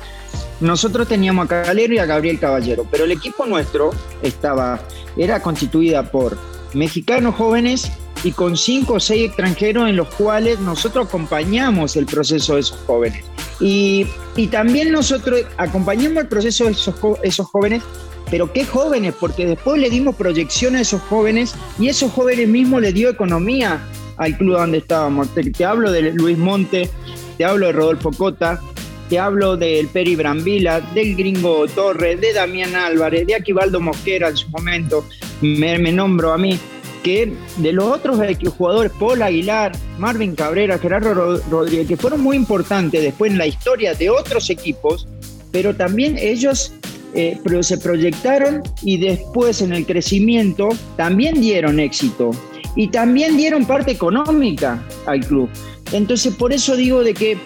Nosotros 0.61 1.07
teníamos 1.07 1.47
a 1.47 1.65
Calero 1.65 1.93
y 1.95 1.99
a 1.99 2.07
Gabriel 2.07 2.39
Caballero, 2.39 2.87
pero 2.91 3.05
el 3.05 3.13
equipo 3.13 3.45
nuestro 3.45 3.91
estaba, 4.23 4.81
era 5.17 5.41
constituida 5.41 6.11
por 6.11 6.39
mexicanos 6.75 7.35
jóvenes 7.35 7.91
y 8.25 8.33
con 8.33 8.57
cinco 8.57 8.95
o 8.95 9.01
seis 9.01 9.27
extranjeros 9.27 9.89
en 9.89 9.97
los 9.97 10.09
cuales 10.15 10.59
nosotros 10.61 11.07
acompañamos 11.07 11.97
el 11.97 12.07
proceso 12.07 12.55
de 12.55 12.61
esos 12.61 12.79
jóvenes. 12.87 13.25
Y, 13.61 14.07
también 14.51 14.93
nosotros 14.93 15.43
acompañamos 15.57 16.25
el 16.25 16.29
proceso 16.29 16.65
de 16.65 16.73
esos, 16.73 16.95
esos 17.23 17.47
jóvenes, 17.47 17.83
pero 18.31 18.53
qué 18.53 18.65
jóvenes, 18.65 19.15
porque 19.19 19.47
después 19.47 19.81
le 19.81 19.89
dimos 19.89 20.17
proyección 20.17 20.77
a 20.77 20.81
esos 20.81 21.01
jóvenes 21.03 21.55
y 21.79 21.89
esos 21.89 22.13
jóvenes 22.13 22.49
mismos 22.49 22.83
le 22.83 22.93
dio 22.93 23.09
economía 23.09 23.81
al 24.17 24.37
club 24.37 24.57
donde 24.57 24.79
estábamos. 24.79 25.29
te 25.35 25.65
hablo 25.65 25.91
de 25.91 26.13
Luis 26.13 26.37
Monte, 26.37 26.91
te 27.39 27.45
hablo 27.45 27.67
de 27.67 27.73
Rodolfo 27.73 28.11
Cota, 28.11 28.61
te 29.09 29.19
hablo 29.19 29.57
del 29.57 29.89
Peri 29.89 30.17
Brambila, 30.17 30.81
del 30.81 31.15
Gringo 31.15 31.67
Torres, 31.69 32.21
de 32.21 32.33
Damián 32.33 32.75
Álvarez, 32.75 33.27
de 33.27 33.37
Aquivaldo 33.37 33.81
Mosquera 33.81 34.29
en 34.29 34.37
su 34.37 34.49
momento, 34.49 35.05
me, 35.40 35.78
nombro 35.93 36.33
a 36.33 36.38
mí, 36.38 36.59
que 37.02 37.33
de 37.59 37.73
los 37.73 37.85
otros 37.85 38.19
jugadores, 38.57 38.93
Paul 38.99 39.23
Aguilar, 39.23 39.73
Marvin 39.99 40.35
Cabrera, 40.35 40.78
Gerardo 40.78 41.40
Rodríguez, 41.50 41.87
que 41.87 41.97
fueron 41.97 42.21
muy 42.21 42.37
importantes 42.37 43.02
después 43.02 43.31
en 43.31 43.38
la 43.38 43.47
historia 43.47 43.95
de 43.95 44.11
otros 44.11 44.50
equipos, 44.50 45.07
pero 45.52 45.75
también 45.75 46.19
ellos 46.19 46.73
eh, 47.14 47.40
se 47.61 47.78
proyectaron 47.78 48.62
y 48.83 48.99
después 48.99 49.62
en 49.62 49.73
el 49.73 49.87
crecimiento 49.87 50.69
también 50.97 51.40
dieron 51.40 51.81
éxito 51.81 52.31
y 52.75 52.88
también 52.88 53.37
dieron 53.37 53.64
parte 53.64 53.93
económica 53.93 54.85
al 55.07 55.21
club. 55.21 55.49
Entonces 55.93 56.35
por 56.35 56.52
eso 56.52 56.76
digo 56.76 57.02
de 57.02 57.14
que 57.14 57.38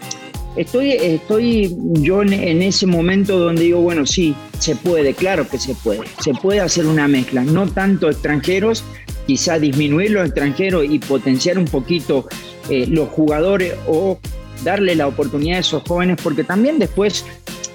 Estoy, 0.57 0.93
estoy 0.93 1.77
yo 1.93 2.23
en, 2.23 2.63
ese 2.63 2.87
momento 2.87 3.39
donde 3.39 3.63
digo, 3.63 3.81
bueno, 3.81 4.05
sí, 4.05 4.35
se 4.59 4.75
puede, 4.75 5.15
claro 5.15 5.49
que 5.49 5.59
se 5.59 5.75
puede. 5.75 6.01
Se 6.21 6.35
puede 6.35 6.61
hacer 6.61 6.87
una 6.87 7.07
mezcla, 7.07 7.45
no 7.45 7.69
tanto 7.69 8.11
extranjeros, 8.11 8.83
quizá 9.27 9.59
disminuir 9.59 10.11
los 10.11 10.27
extranjeros 10.27 10.85
y 10.89 10.99
potenciar 10.99 11.57
un 11.57 11.67
poquito 11.67 12.27
eh, 12.69 12.87
los 12.89 13.09
jugadores 13.11 13.75
o 13.87 14.19
darle 14.65 14.97
la 14.97 15.07
oportunidad 15.07 15.59
a 15.59 15.61
esos 15.61 15.83
jóvenes, 15.85 16.19
porque 16.23 16.43
también 16.43 16.79
después 16.79 17.25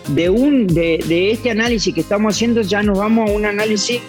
de, 0.09 0.29
un, 0.29 0.67
de, 0.67 1.03
de 1.07 1.31
este 1.31 1.51
análisis 1.51 1.93
que 1.93 2.01
estamos 2.01 2.35
haciendo 2.35 2.61
ya 2.61 2.83
nos 2.83 2.99
vamos 2.99 3.29
a 3.29 3.33
un 3.33 3.45
análisis 3.45 4.01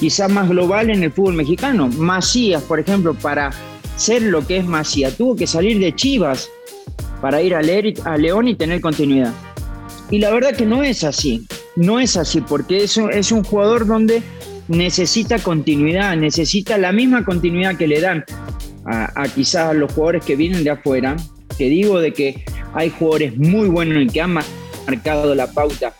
quizá 0.00 0.26
más 0.26 0.48
global 0.48 0.90
en 0.90 1.02
el 1.02 1.12
fútbol 1.12 1.34
mexicano. 1.34 1.88
Macías, 1.88 2.62
por 2.62 2.80
ejemplo, 2.80 3.14
para 3.14 3.50
ser 3.96 4.22
lo 4.22 4.46
que 4.46 4.56
es 4.56 4.66
Macías, 4.66 5.16
tuvo 5.16 5.36
que 5.36 5.46
salir 5.46 5.78
de 5.78 5.94
Chivas 5.94 6.50
para 7.20 7.42
ir 7.42 7.54
a, 7.54 7.62
León 7.62 8.48
y 8.48 8.54
tener 8.54 8.80
continuidad. 8.80 9.32
Y 10.10 10.18
la 10.18 10.30
verdad 10.30 10.54
que 10.54 10.66
no 10.66 10.84
es 10.84 11.04
así, 11.04 11.46
no 11.74 11.98
es 11.98 12.16
así, 12.16 12.40
porque 12.40 12.84
eso 12.84 13.10
es 13.10 13.32
un 13.32 13.42
jugador 13.42 13.86
donde 13.86 14.22
necesita 14.68 15.38
continuidad, 15.38 16.16
necesita 16.16 16.78
la 16.78 16.92
misma 16.92 17.24
continuidad 17.24 17.76
que 17.76 17.86
le 17.86 18.00
dan 18.00 18.24
a, 18.84 19.26
quizás 19.34 19.70
a 19.70 19.74
los 19.74 19.92
jugadores 19.92 20.24
que 20.24 20.36
vienen 20.36 20.62
de 20.62 20.70
afuera, 20.70 21.16
que 21.58 21.68
digo 21.68 21.98
de 21.98 22.12
que 22.12 22.44
hay 22.74 22.90
jugadores 22.90 23.36
muy 23.36 23.68
buenos 23.68 24.02
y 24.02 24.06
que 24.06 24.20
han 24.20 24.34
marcado 24.34 25.34
la 25.34 25.50
pauta 25.50 25.92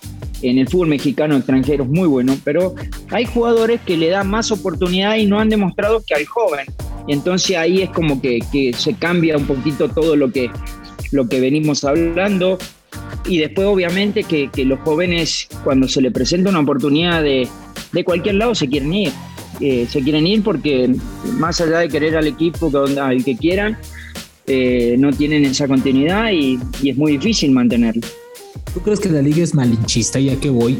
en 0.42 0.58
el 0.58 0.68
fútbol 0.68 0.88
mexicano 0.88 1.36
extranjeros 1.36 1.88
muy 1.88 2.06
buenos, 2.06 2.38
pero 2.44 2.74
hay 3.10 3.24
jugadores 3.24 3.80
que 3.80 3.96
le 3.96 4.10
dan 4.10 4.28
más 4.28 4.52
oportunidad 4.52 5.16
y 5.16 5.26
no 5.26 5.40
han 5.40 5.48
demostrado 5.48 6.02
que 6.06 6.14
al 6.14 6.26
joven. 6.26 6.66
Y 7.08 7.12
entonces 7.12 7.56
ahí 7.56 7.82
es 7.82 7.90
como 7.90 8.20
que 8.20 8.40
se 8.76 8.94
cambia 8.94 9.36
un 9.36 9.46
poquito 9.46 9.88
todo 9.88 10.14
lo 10.14 10.30
que 10.30 10.50
lo 11.16 11.28
que 11.28 11.40
venimos 11.40 11.84
hablando. 11.84 12.58
y 13.26 13.38
después 13.38 13.66
obviamente 13.66 14.22
que, 14.22 14.50
los 14.64 14.78
jóvenes 14.80 15.48
cuando 15.64 15.88
se 15.88 16.00
les 16.00 16.12
presenta 16.12 16.50
una 16.50 16.60
oportunidad 16.60 17.22
de, 17.22 17.48
de 17.92 18.04
cualquier 18.04 18.36
lado 18.36 18.54
se 18.54 18.68
quieren 18.68 18.92
ir. 18.94 19.12
Eh, 19.58 19.86
se 19.88 20.02
quieren 20.02 20.26
ir 20.26 20.42
porque 20.42 20.94
más 21.38 21.60
allá 21.62 21.78
de 21.78 21.88
querer 21.88 22.16
al 22.16 22.26
equipo 22.26 22.70
al 23.00 23.24
que 23.24 23.36
quieran, 23.36 23.78
eh, 24.46 24.96
no 24.98 25.10
tienen 25.12 25.44
esa 25.44 25.66
continuidad 25.66 26.30
y, 26.30 26.58
y 26.82 26.90
es 26.90 26.96
muy 26.96 27.12
difícil 27.12 27.50
mantenerlo. 27.50 28.06
¿Tú 28.76 28.82
crees 28.82 29.00
que 29.00 29.08
la 29.08 29.22
liga 29.22 29.42
es 29.42 29.54
malinchista? 29.54 30.20
Ya 30.20 30.38
que 30.38 30.50
voy, 30.50 30.78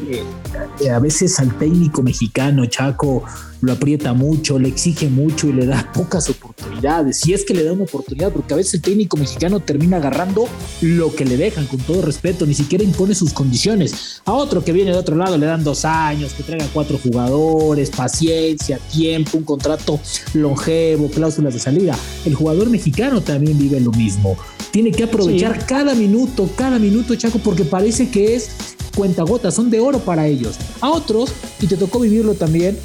eh, 0.83 0.91
a 0.91 0.99
veces 0.99 1.41
al 1.41 1.57
técnico 1.57 2.03
mexicano, 2.03 2.67
Chaco, 2.67 3.25
lo 3.63 3.73
aprieta 3.73 4.13
mucho, 4.13 4.59
le 4.59 4.69
exige 4.69 5.09
mucho 5.09 5.47
y 5.47 5.55
le 5.55 5.65
da 5.65 5.91
pocas 5.95 6.29
oportunidades. 6.29 7.21
Si 7.21 7.33
es 7.33 7.47
que 7.47 7.55
le 7.55 7.65
da 7.65 7.73
una 7.73 7.85
oportunidad, 7.85 8.35
porque 8.35 8.53
a 8.53 8.59
veces 8.59 8.75
el 8.75 8.83
técnico 8.83 9.17
mexicano 9.17 9.61
termina 9.61 9.97
agarrando 9.97 10.47
lo 10.83 11.15
que 11.15 11.25
le 11.25 11.39
dejan, 11.39 11.67
con 11.67 11.81
todo 11.81 12.03
respeto, 12.03 12.45
ni 12.45 12.53
siquiera 12.53 12.85
impone 12.85 13.15
sus 13.15 13.33
condiciones. 13.33 14.21
A 14.27 14.33
otro 14.35 14.63
que 14.63 14.73
viene 14.73 14.91
de 14.91 14.99
otro 14.99 15.17
lado 15.17 15.39
le 15.39 15.47
dan 15.47 15.65
dos 15.65 15.87
años, 15.87 16.35
que 16.35 16.43
traiga 16.43 16.69
cuatro 16.75 16.99
jugadores, 17.03 17.89
paciencia, 17.89 18.79
tiempo, 18.93 19.39
un 19.39 19.45
contrato 19.45 19.99
longevo, 20.35 21.09
cláusulas 21.09 21.55
de 21.55 21.61
salida. 21.61 21.97
El 22.27 22.35
jugador 22.35 22.69
mexicano 22.69 23.23
también 23.23 23.59
vive 23.59 23.81
lo 23.81 23.91
mismo 23.93 24.37
tiene 24.77 24.91
que 24.91 25.05
aprovechar 25.05 25.65
cada 25.65 25.95
minuto, 25.95 26.51
cada 26.55 26.79
minuto, 26.79 27.15
Chaco, 27.15 27.39
porque 27.39 27.65
parece 27.65 28.11
que 28.11 28.37
es 28.37 28.51
cuentagotas, 28.95 29.55
son 29.55 29.71
de 29.71 29.81
oro 29.81 30.01
para 30.01 30.27
ellos. 30.27 30.57
A 30.83 30.91
otros, 30.91 31.33
y 31.63 31.67
te 31.67 31.79
tocó 31.79 31.99
vivirlo 31.99 32.35
también, 32.35 32.77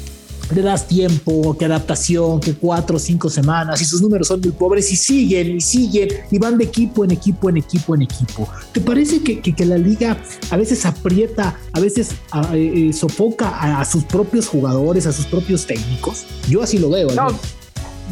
le 0.54 0.62
das 0.62 0.88
tiempo, 0.88 1.54
que 1.58 1.66
adaptación, 1.66 2.40
que 2.40 2.54
cuatro 2.54 2.96
o 2.96 2.98
cinco 2.98 3.28
semanas 3.28 3.82
y 3.82 3.84
sus 3.84 4.00
números 4.00 4.28
son 4.28 4.40
muy 4.40 4.52
pobres 4.52 4.90
y 4.90 4.96
siguen 4.96 5.58
y 5.58 5.60
siguen 5.60 6.08
y 6.30 6.38
van 6.38 6.56
de 6.56 6.64
equipo 6.64 7.04
en 7.04 7.10
equipo 7.10 7.50
en 7.50 7.58
equipo 7.58 7.94
en 7.94 8.00
equipo. 8.00 8.48
¿Te 8.72 8.80
parece 8.80 9.22
que, 9.22 9.42
que, 9.42 9.66
la 9.66 9.76
liga 9.76 10.16
a 10.48 10.56
veces 10.56 10.86
aprieta, 10.86 11.58
a 11.74 11.80
veces 11.80 12.12
eh, 12.54 12.88
eh, 12.88 12.92
sofoca 12.94 13.80
a, 13.80 13.84
sus 13.84 14.04
propios 14.04 14.48
jugadores, 14.48 15.06
a 15.06 15.12
sus 15.12 15.26
propios 15.26 15.66
técnicos? 15.66 16.24
Yo 16.48 16.62
así 16.62 16.78
lo 16.78 16.88
veo. 16.88 17.10
No, 17.10 17.38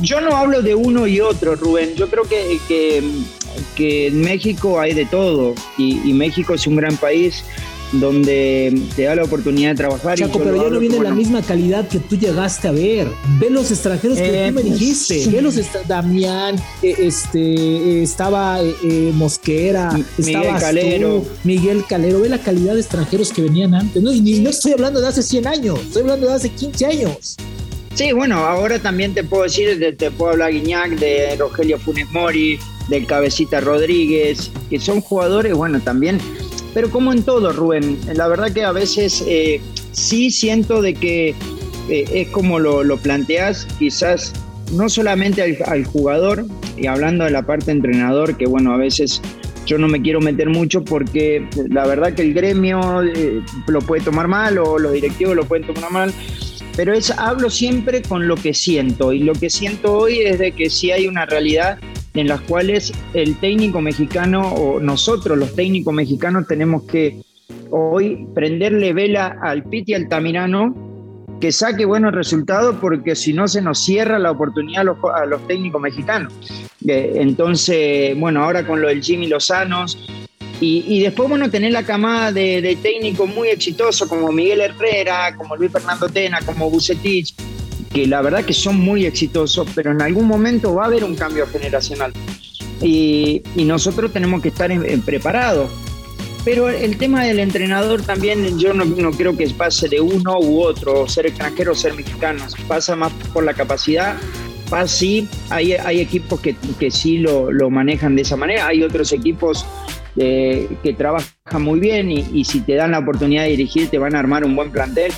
yo 0.02 0.20
no 0.20 0.36
hablo 0.36 0.60
de 0.60 0.74
uno 0.74 1.06
y 1.06 1.20
otro, 1.20 1.56
Rubén. 1.56 1.94
Yo 1.94 2.08
creo 2.08 2.24
que, 2.24 2.58
que 2.68 3.02
que 3.74 4.08
en 4.08 4.20
México 4.20 4.80
hay 4.80 4.94
de 4.94 5.06
todo 5.06 5.54
y, 5.78 6.12
México 6.12 6.54
es 6.54 6.66
un 6.66 6.76
gran 6.76 6.96
país 6.96 7.44
donde 7.92 8.80
te 8.94 9.04
da 9.04 9.16
la 9.16 9.24
oportunidad 9.24 9.70
de 9.70 9.76
trabajar. 9.76 10.18
Chaco, 10.18 10.38
pero 10.38 10.62
ya 10.62 10.70
no 10.70 10.78
viene 10.78 11.00
la 11.00 11.12
misma 11.12 11.42
calidad 11.42 11.88
que 11.88 11.98
tú 11.98 12.16
llegaste 12.16 12.68
a 12.68 12.72
ver. 12.72 13.08
Ve 13.38 13.50
los 13.50 13.70
extranjeros 13.70 14.18
que 14.18 14.28
tú 14.48 14.54
me 14.54 14.60
eh, 14.60 14.64
dijiste. 14.64 15.26
Ve 15.28 15.42
los 15.42 15.56
Damián, 15.88 16.56
eh, 16.82 16.94
este, 16.98 17.40
eh, 17.40 18.02
estaba 18.02 18.60
Mosquera, 19.14 19.98
Miguel 20.18 20.54
Calero. 20.60 21.24
Miguel 21.42 21.84
Calero. 21.88 22.20
Ve 22.20 22.28
la 22.28 22.38
calidad 22.38 22.74
de 22.74 22.80
extranjeros 22.80 23.32
que 23.32 23.42
venían 23.42 23.74
antes. 23.74 24.02
No, 24.02 24.12
y 24.12 24.20
no 24.40 24.50
estoy 24.50 24.72
hablando 24.72 25.00
de 25.00 25.08
hace 25.08 25.22
100 25.22 25.46
años, 25.46 25.80
estoy 25.80 26.02
hablando 26.02 26.28
de 26.28 26.34
hace 26.34 26.50
15 26.50 26.86
años. 26.86 27.36
Sí, 27.94 28.12
bueno, 28.12 28.36
ahora 28.36 28.78
también 28.78 29.14
te 29.14 29.24
puedo 29.24 29.42
decir, 29.42 29.96
te, 29.98 30.10
puedo 30.10 30.32
hablar 30.32 30.52
Guiñac, 30.52 30.92
de 30.92 31.36
Rogelio 31.36 31.78
Funes 31.78 32.08
Mori, 32.10 32.58
del 32.90 33.06
Cabecita 33.06 33.60
Rodríguez, 33.60 34.50
que 34.68 34.78
son 34.78 35.00
jugadores, 35.00 35.54
bueno, 35.54 35.80
también, 35.80 36.18
pero 36.74 36.90
como 36.90 37.12
en 37.12 37.22
todo, 37.22 37.52
Rubén, 37.52 37.98
la 38.14 38.28
verdad 38.28 38.52
que 38.52 38.64
a 38.64 38.72
veces 38.72 39.24
eh, 39.26 39.60
sí 39.92 40.30
siento 40.30 40.82
de 40.82 40.94
que 40.94 41.34
eh, 41.88 42.04
es 42.12 42.28
como 42.28 42.58
lo, 42.58 42.96
planteas, 42.98 43.66
quizás 43.78 44.32
no 44.72 44.88
solamente 44.88 45.58
al, 45.64 45.84
jugador, 45.84 46.44
y 46.76 46.86
hablando 46.86 47.24
de 47.24 47.30
la 47.30 47.42
parte 47.42 47.72
entrenador, 47.72 48.36
que 48.36 48.46
bueno, 48.46 48.72
a 48.72 48.76
veces 48.76 49.20
yo 49.66 49.78
no 49.78 49.88
me 49.88 50.00
quiero 50.00 50.20
meter 50.20 50.48
mucho 50.48 50.84
porque 50.84 51.46
la 51.68 51.86
verdad 51.86 52.14
que 52.14 52.22
el 52.22 52.34
gremio 52.34 53.02
eh, 53.02 53.40
lo 53.66 53.80
puede 53.80 54.02
tomar 54.02 54.28
mal 54.28 54.58
o 54.58 54.78
los 54.78 54.92
directivos 54.92 55.34
lo 55.34 55.44
pueden 55.44 55.66
tomar 55.66 55.90
mal, 55.90 56.12
pero 56.76 56.94
es, 56.94 57.10
hablo 57.10 57.50
siempre 57.50 58.02
con 58.02 58.28
lo 58.28 58.36
que 58.36 58.54
siento 58.54 59.12
y 59.12 59.20
lo 59.20 59.32
que 59.32 59.50
siento 59.50 59.92
hoy 59.92 60.20
es 60.20 60.38
de 60.38 60.52
que 60.52 60.70
si 60.70 60.92
hay 60.92 61.08
una 61.08 61.26
realidad 61.26 61.78
en 62.14 62.28
las 62.28 62.40
cuales 62.42 62.92
el 63.14 63.36
técnico 63.36 63.80
mexicano 63.80 64.52
o 64.52 64.80
nosotros 64.80 65.38
los 65.38 65.54
técnicos 65.54 65.94
mexicanos 65.94 66.46
tenemos 66.46 66.82
que 66.84 67.22
hoy 67.70 68.26
prenderle 68.34 68.92
vela 68.92 69.38
al 69.42 69.64
Piti 69.64 69.94
Altamirano 69.94 70.90
que 71.40 71.52
saque 71.52 71.86
buenos 71.86 72.12
resultados 72.12 72.76
porque 72.80 73.16
si 73.16 73.32
no 73.32 73.48
se 73.48 73.62
nos 73.62 73.78
cierra 73.82 74.18
la 74.18 74.30
oportunidad 74.30 74.86
a 75.14 75.24
los, 75.24 75.46
técnicos 75.46 75.80
mexicanos. 75.80 76.32
Eh, 76.86 77.12
entonces, 77.16 78.18
bueno, 78.18 78.44
ahora 78.44 78.66
con 78.66 78.82
lo 78.82 78.88
del 78.88 79.02
Jimmy 79.02 79.26
Lozanos 79.26 79.98
y, 80.60 80.84
y 80.86 81.00
después, 81.02 81.30
bueno, 81.30 81.50
tener 81.50 81.72
la 81.72 81.82
camada 81.82 82.30
de, 82.30 82.60
de 82.60 82.76
técnicos 82.76 83.26
muy 83.34 83.48
exitosos 83.48 84.06
como 84.06 84.30
Miguel 84.30 84.60
Herrera, 84.60 85.34
como 85.34 85.56
Luis 85.56 85.72
Fernando 85.72 86.08
Tena, 86.10 86.40
como 86.44 86.68
Bucetich, 86.68 87.34
que 87.92 88.06
la 88.06 88.22
verdad 88.22 88.44
que 88.44 88.52
son 88.52 88.78
muy 88.78 89.04
exitosos, 89.04 89.66
pero 89.74 89.90
en 89.90 90.00
algún 90.00 90.26
momento 90.26 90.74
va 90.74 90.84
a 90.84 90.86
haber 90.86 91.04
un 91.04 91.16
cambio 91.16 91.46
generacional. 91.46 92.12
Y, 92.80 93.42
nosotros 93.56 94.12
tenemos 94.12 94.40
que 94.40 94.48
estar 94.48 94.70
preparados. 95.04 95.70
Pero 96.44 96.70
el 96.70 96.96
tema 96.96 97.24
del 97.24 97.38
entrenador 97.38 98.00
también, 98.00 98.58
yo 98.58 98.72
no, 98.72 99.10
creo 99.10 99.36
que 99.36 99.46
pase 99.50 99.88
de 99.88 100.00
uno 100.00 100.38
u 100.38 100.62
otro, 100.62 101.06
ser 101.06 101.26
extranjero 101.26 101.72
o 101.72 101.74
ser 101.74 101.92
mexicano, 101.94 102.42
pasa 102.66 102.96
más 102.96 103.12
por 103.34 103.44
la 103.44 103.52
capacidad. 103.52 104.16
Pasa, 104.70 104.88
sí, 104.88 105.28
hay, 105.50 105.72
hay 105.72 106.00
equipos 106.00 106.40
que, 106.40 106.54
que 106.78 106.90
sí 106.90 107.18
lo, 107.18 107.50
lo, 107.50 107.68
manejan 107.70 108.14
de 108.14 108.22
esa 108.22 108.36
manera, 108.36 108.68
hay 108.68 108.84
otros 108.84 109.12
equipos 109.12 109.66
eh, 110.16 110.68
que 110.82 110.94
trabajan 110.94 111.62
muy 111.62 111.80
bien 111.80 112.10
y, 112.10 112.24
y 112.32 112.44
si 112.44 112.60
te 112.60 112.76
dan 112.76 112.92
la 112.92 113.00
oportunidad 113.00 113.42
de 113.42 113.50
dirigir 113.50 113.88
te 113.88 113.98
van 113.98 114.14
a 114.14 114.20
armar 114.20 114.44
un 114.44 114.54
buen 114.54 114.70
plantel 114.70 115.12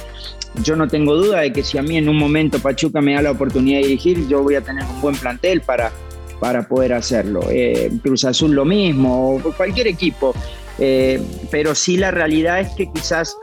yo 0.62 0.76
no 0.76 0.88
tengo 0.88 1.16
duda 1.16 1.40
de 1.40 1.52
que 1.52 1.62
si 1.62 1.78
a 1.78 1.82
mí 1.82 1.96
en 1.96 2.08
un 2.08 2.18
momento 2.18 2.58
Pachuca 2.58 3.00
me 3.00 3.14
da 3.14 3.22
la 3.22 3.30
oportunidad 3.30 3.80
de 3.80 3.86
dirigir, 3.86 4.28
yo 4.28 4.42
voy 4.42 4.54
a 4.54 4.60
tener 4.60 4.84
un 4.84 5.00
buen 5.00 5.16
plantel 5.16 5.62
para, 5.62 5.92
para 6.40 6.66
poder 6.66 6.92
hacerlo. 6.92 7.40
Eh, 7.50 7.90
Cruz 8.02 8.24
Azul 8.24 8.52
lo 8.52 8.64
mismo, 8.64 9.36
o 9.36 9.52
cualquier 9.52 9.86
equipo. 9.86 10.34
Eh, 10.78 11.22
pero 11.50 11.74
sí 11.74 11.96
la 11.96 12.10
realidad 12.10 12.60
es 12.60 12.70
que 12.70 12.90
quizás 12.92 13.36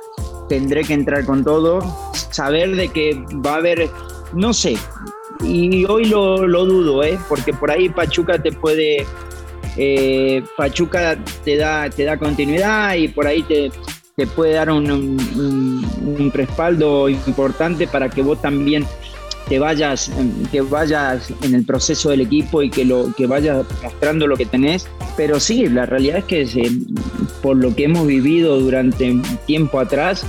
tendré 0.48 0.84
que 0.84 0.94
entrar 0.94 1.26
con 1.26 1.44
todo, 1.44 1.80
saber 2.32 2.76
de 2.76 2.90
que 2.90 3.14
va 3.46 3.54
a 3.54 3.58
haber, 3.58 3.90
no 4.34 4.52
sé, 4.52 4.76
y 5.42 5.86
hoy 5.86 6.06
lo, 6.06 6.46
lo 6.48 6.66
dudo, 6.66 7.04
¿eh? 7.04 7.18
porque 7.30 7.54
por 7.54 7.72
ahí 7.72 7.88
Pachuca 7.88 8.42
te 8.42 8.52
puede, 8.52 9.06
eh, 9.78 10.44
Pachuca 10.58 11.18
te 11.46 11.56
da, 11.56 11.90
te 11.90 12.04
da 12.04 12.18
continuidad 12.18 12.96
y 12.96 13.08
por 13.08 13.28
ahí 13.28 13.44
te, 13.44 13.72
te 14.20 14.28
puede 14.28 14.56
dar 14.56 14.70
un, 14.70 14.92
un, 14.92 16.32
respaldo 16.34 17.08
importante 17.08 17.88
para 17.88 18.10
que 18.10 18.22
vos 18.22 18.42
también 18.42 18.86
te 19.48 19.60
vayas, 19.60 20.12
que 20.52 20.60
vayas 20.60 21.32
en 21.42 21.56
el 21.56 21.66
proceso 21.66 22.10
del 22.10 22.20
equipo 22.20 22.62
y 22.62 22.70
que, 22.70 22.84
lo, 22.84 23.14
que 23.16 23.28
vayas 23.28 23.66
mostrando 23.82 24.28
lo 24.28 24.36
que 24.36 24.46
tenés. 24.46 24.90
Pero 25.16 25.40
sí, 25.40 25.70
la 25.70 25.86
realidad 25.86 26.18
es 26.18 26.26
que 26.26 26.70
por 27.42 27.56
lo 27.56 27.74
que 27.74 27.86
hemos 27.86 28.06
vivido 28.08 28.60
durante 28.60 29.22
tiempo 29.48 29.80
atrás, 29.80 30.26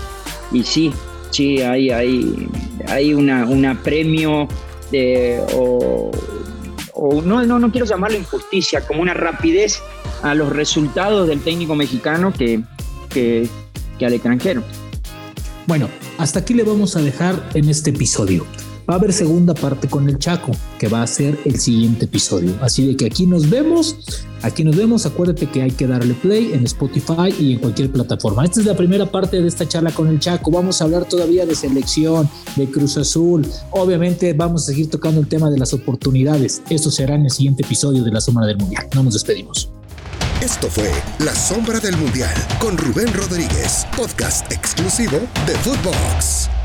y 0.52 0.62
sí, 0.62 0.92
sí, 1.30 1.60
hay, 1.60 1.90
hay, 1.90 2.48
hay 2.86 3.12
una, 3.12 3.44
una 3.46 3.82
premio 3.82 4.46
de, 4.92 5.44
o, 5.52 6.12
no, 7.24 7.44
no, 7.44 7.58
no 7.58 7.72
quiero 7.72 7.86
llamarlo 7.86 8.18
injusticia, 8.18 8.86
como 8.86 9.02
una 9.02 9.14
rapidez 9.14 9.82
a 10.22 10.36
los 10.36 10.52
resultados 10.52 11.26
del 11.26 11.40
técnico 11.40 11.74
mexicano 11.74 12.32
que, 12.32 12.62
al 14.06 14.14
extranjero. 14.14 14.62
Bueno, 15.66 15.88
hasta 16.18 16.40
aquí 16.40 16.54
le 16.54 16.64
vamos 16.64 16.96
a 16.96 17.02
dejar 17.02 17.48
en 17.54 17.68
este 17.68 17.90
episodio. 17.90 18.44
Va 18.90 18.94
a 18.94 18.98
haber 18.98 19.12
segunda 19.12 19.54
parte 19.54 19.86
con 19.86 20.08
el 20.08 20.18
Chaco, 20.18 20.50
que 20.76 20.88
va 20.88 21.02
a 21.02 21.06
ser 21.06 21.38
el 21.44 21.60
siguiente 21.60 22.06
episodio. 22.06 22.54
Así 22.60 22.84
de 22.84 22.96
que 22.96 23.06
aquí 23.06 23.24
nos 23.24 23.48
vemos. 23.48 24.24
Aquí 24.42 24.64
nos 24.64 24.74
vemos. 24.74 25.06
Acuérdate 25.06 25.46
que 25.46 25.62
hay 25.62 25.70
que 25.70 25.86
darle 25.86 26.12
play 26.14 26.50
en 26.54 26.64
Spotify 26.64 27.32
y 27.38 27.52
en 27.52 27.60
cualquier 27.60 27.92
plataforma. 27.92 28.44
Esta 28.44 28.58
es 28.58 28.66
la 28.66 28.76
primera 28.76 29.06
parte 29.06 29.40
de 29.40 29.46
esta 29.46 29.68
charla 29.68 29.92
con 29.92 30.08
el 30.08 30.18
Chaco. 30.18 30.50
Vamos 30.50 30.80
a 30.80 30.86
hablar 30.86 31.04
todavía 31.04 31.46
de 31.46 31.54
selección, 31.54 32.28
de 32.56 32.68
Cruz 32.68 32.96
Azul. 32.96 33.46
Obviamente 33.70 34.32
vamos 34.32 34.64
a 34.64 34.66
seguir 34.66 34.90
tocando 34.90 35.20
el 35.20 35.28
tema 35.28 35.50
de 35.50 35.58
las 35.58 35.72
oportunidades. 35.72 36.60
Esto 36.68 36.90
será 36.90 37.14
en 37.14 37.26
el 37.26 37.30
siguiente 37.30 37.62
episodio 37.62 38.02
de 38.02 38.10
La 38.10 38.20
Sombra 38.20 38.44
del 38.44 38.56
Mundial. 38.56 38.88
No 38.92 39.04
nos 39.04 39.14
despedimos. 39.14 39.70
Esto 40.40 40.70
fue 40.70 40.90
La 41.18 41.34
Sombra 41.34 41.80
del 41.80 41.96
Mundial 41.98 42.34
con 42.60 42.78
Rubén 42.78 43.12
Rodríguez, 43.12 43.86
podcast 43.94 44.50
exclusivo 44.50 45.20
de 45.46 45.54
Footbox. 45.56 46.59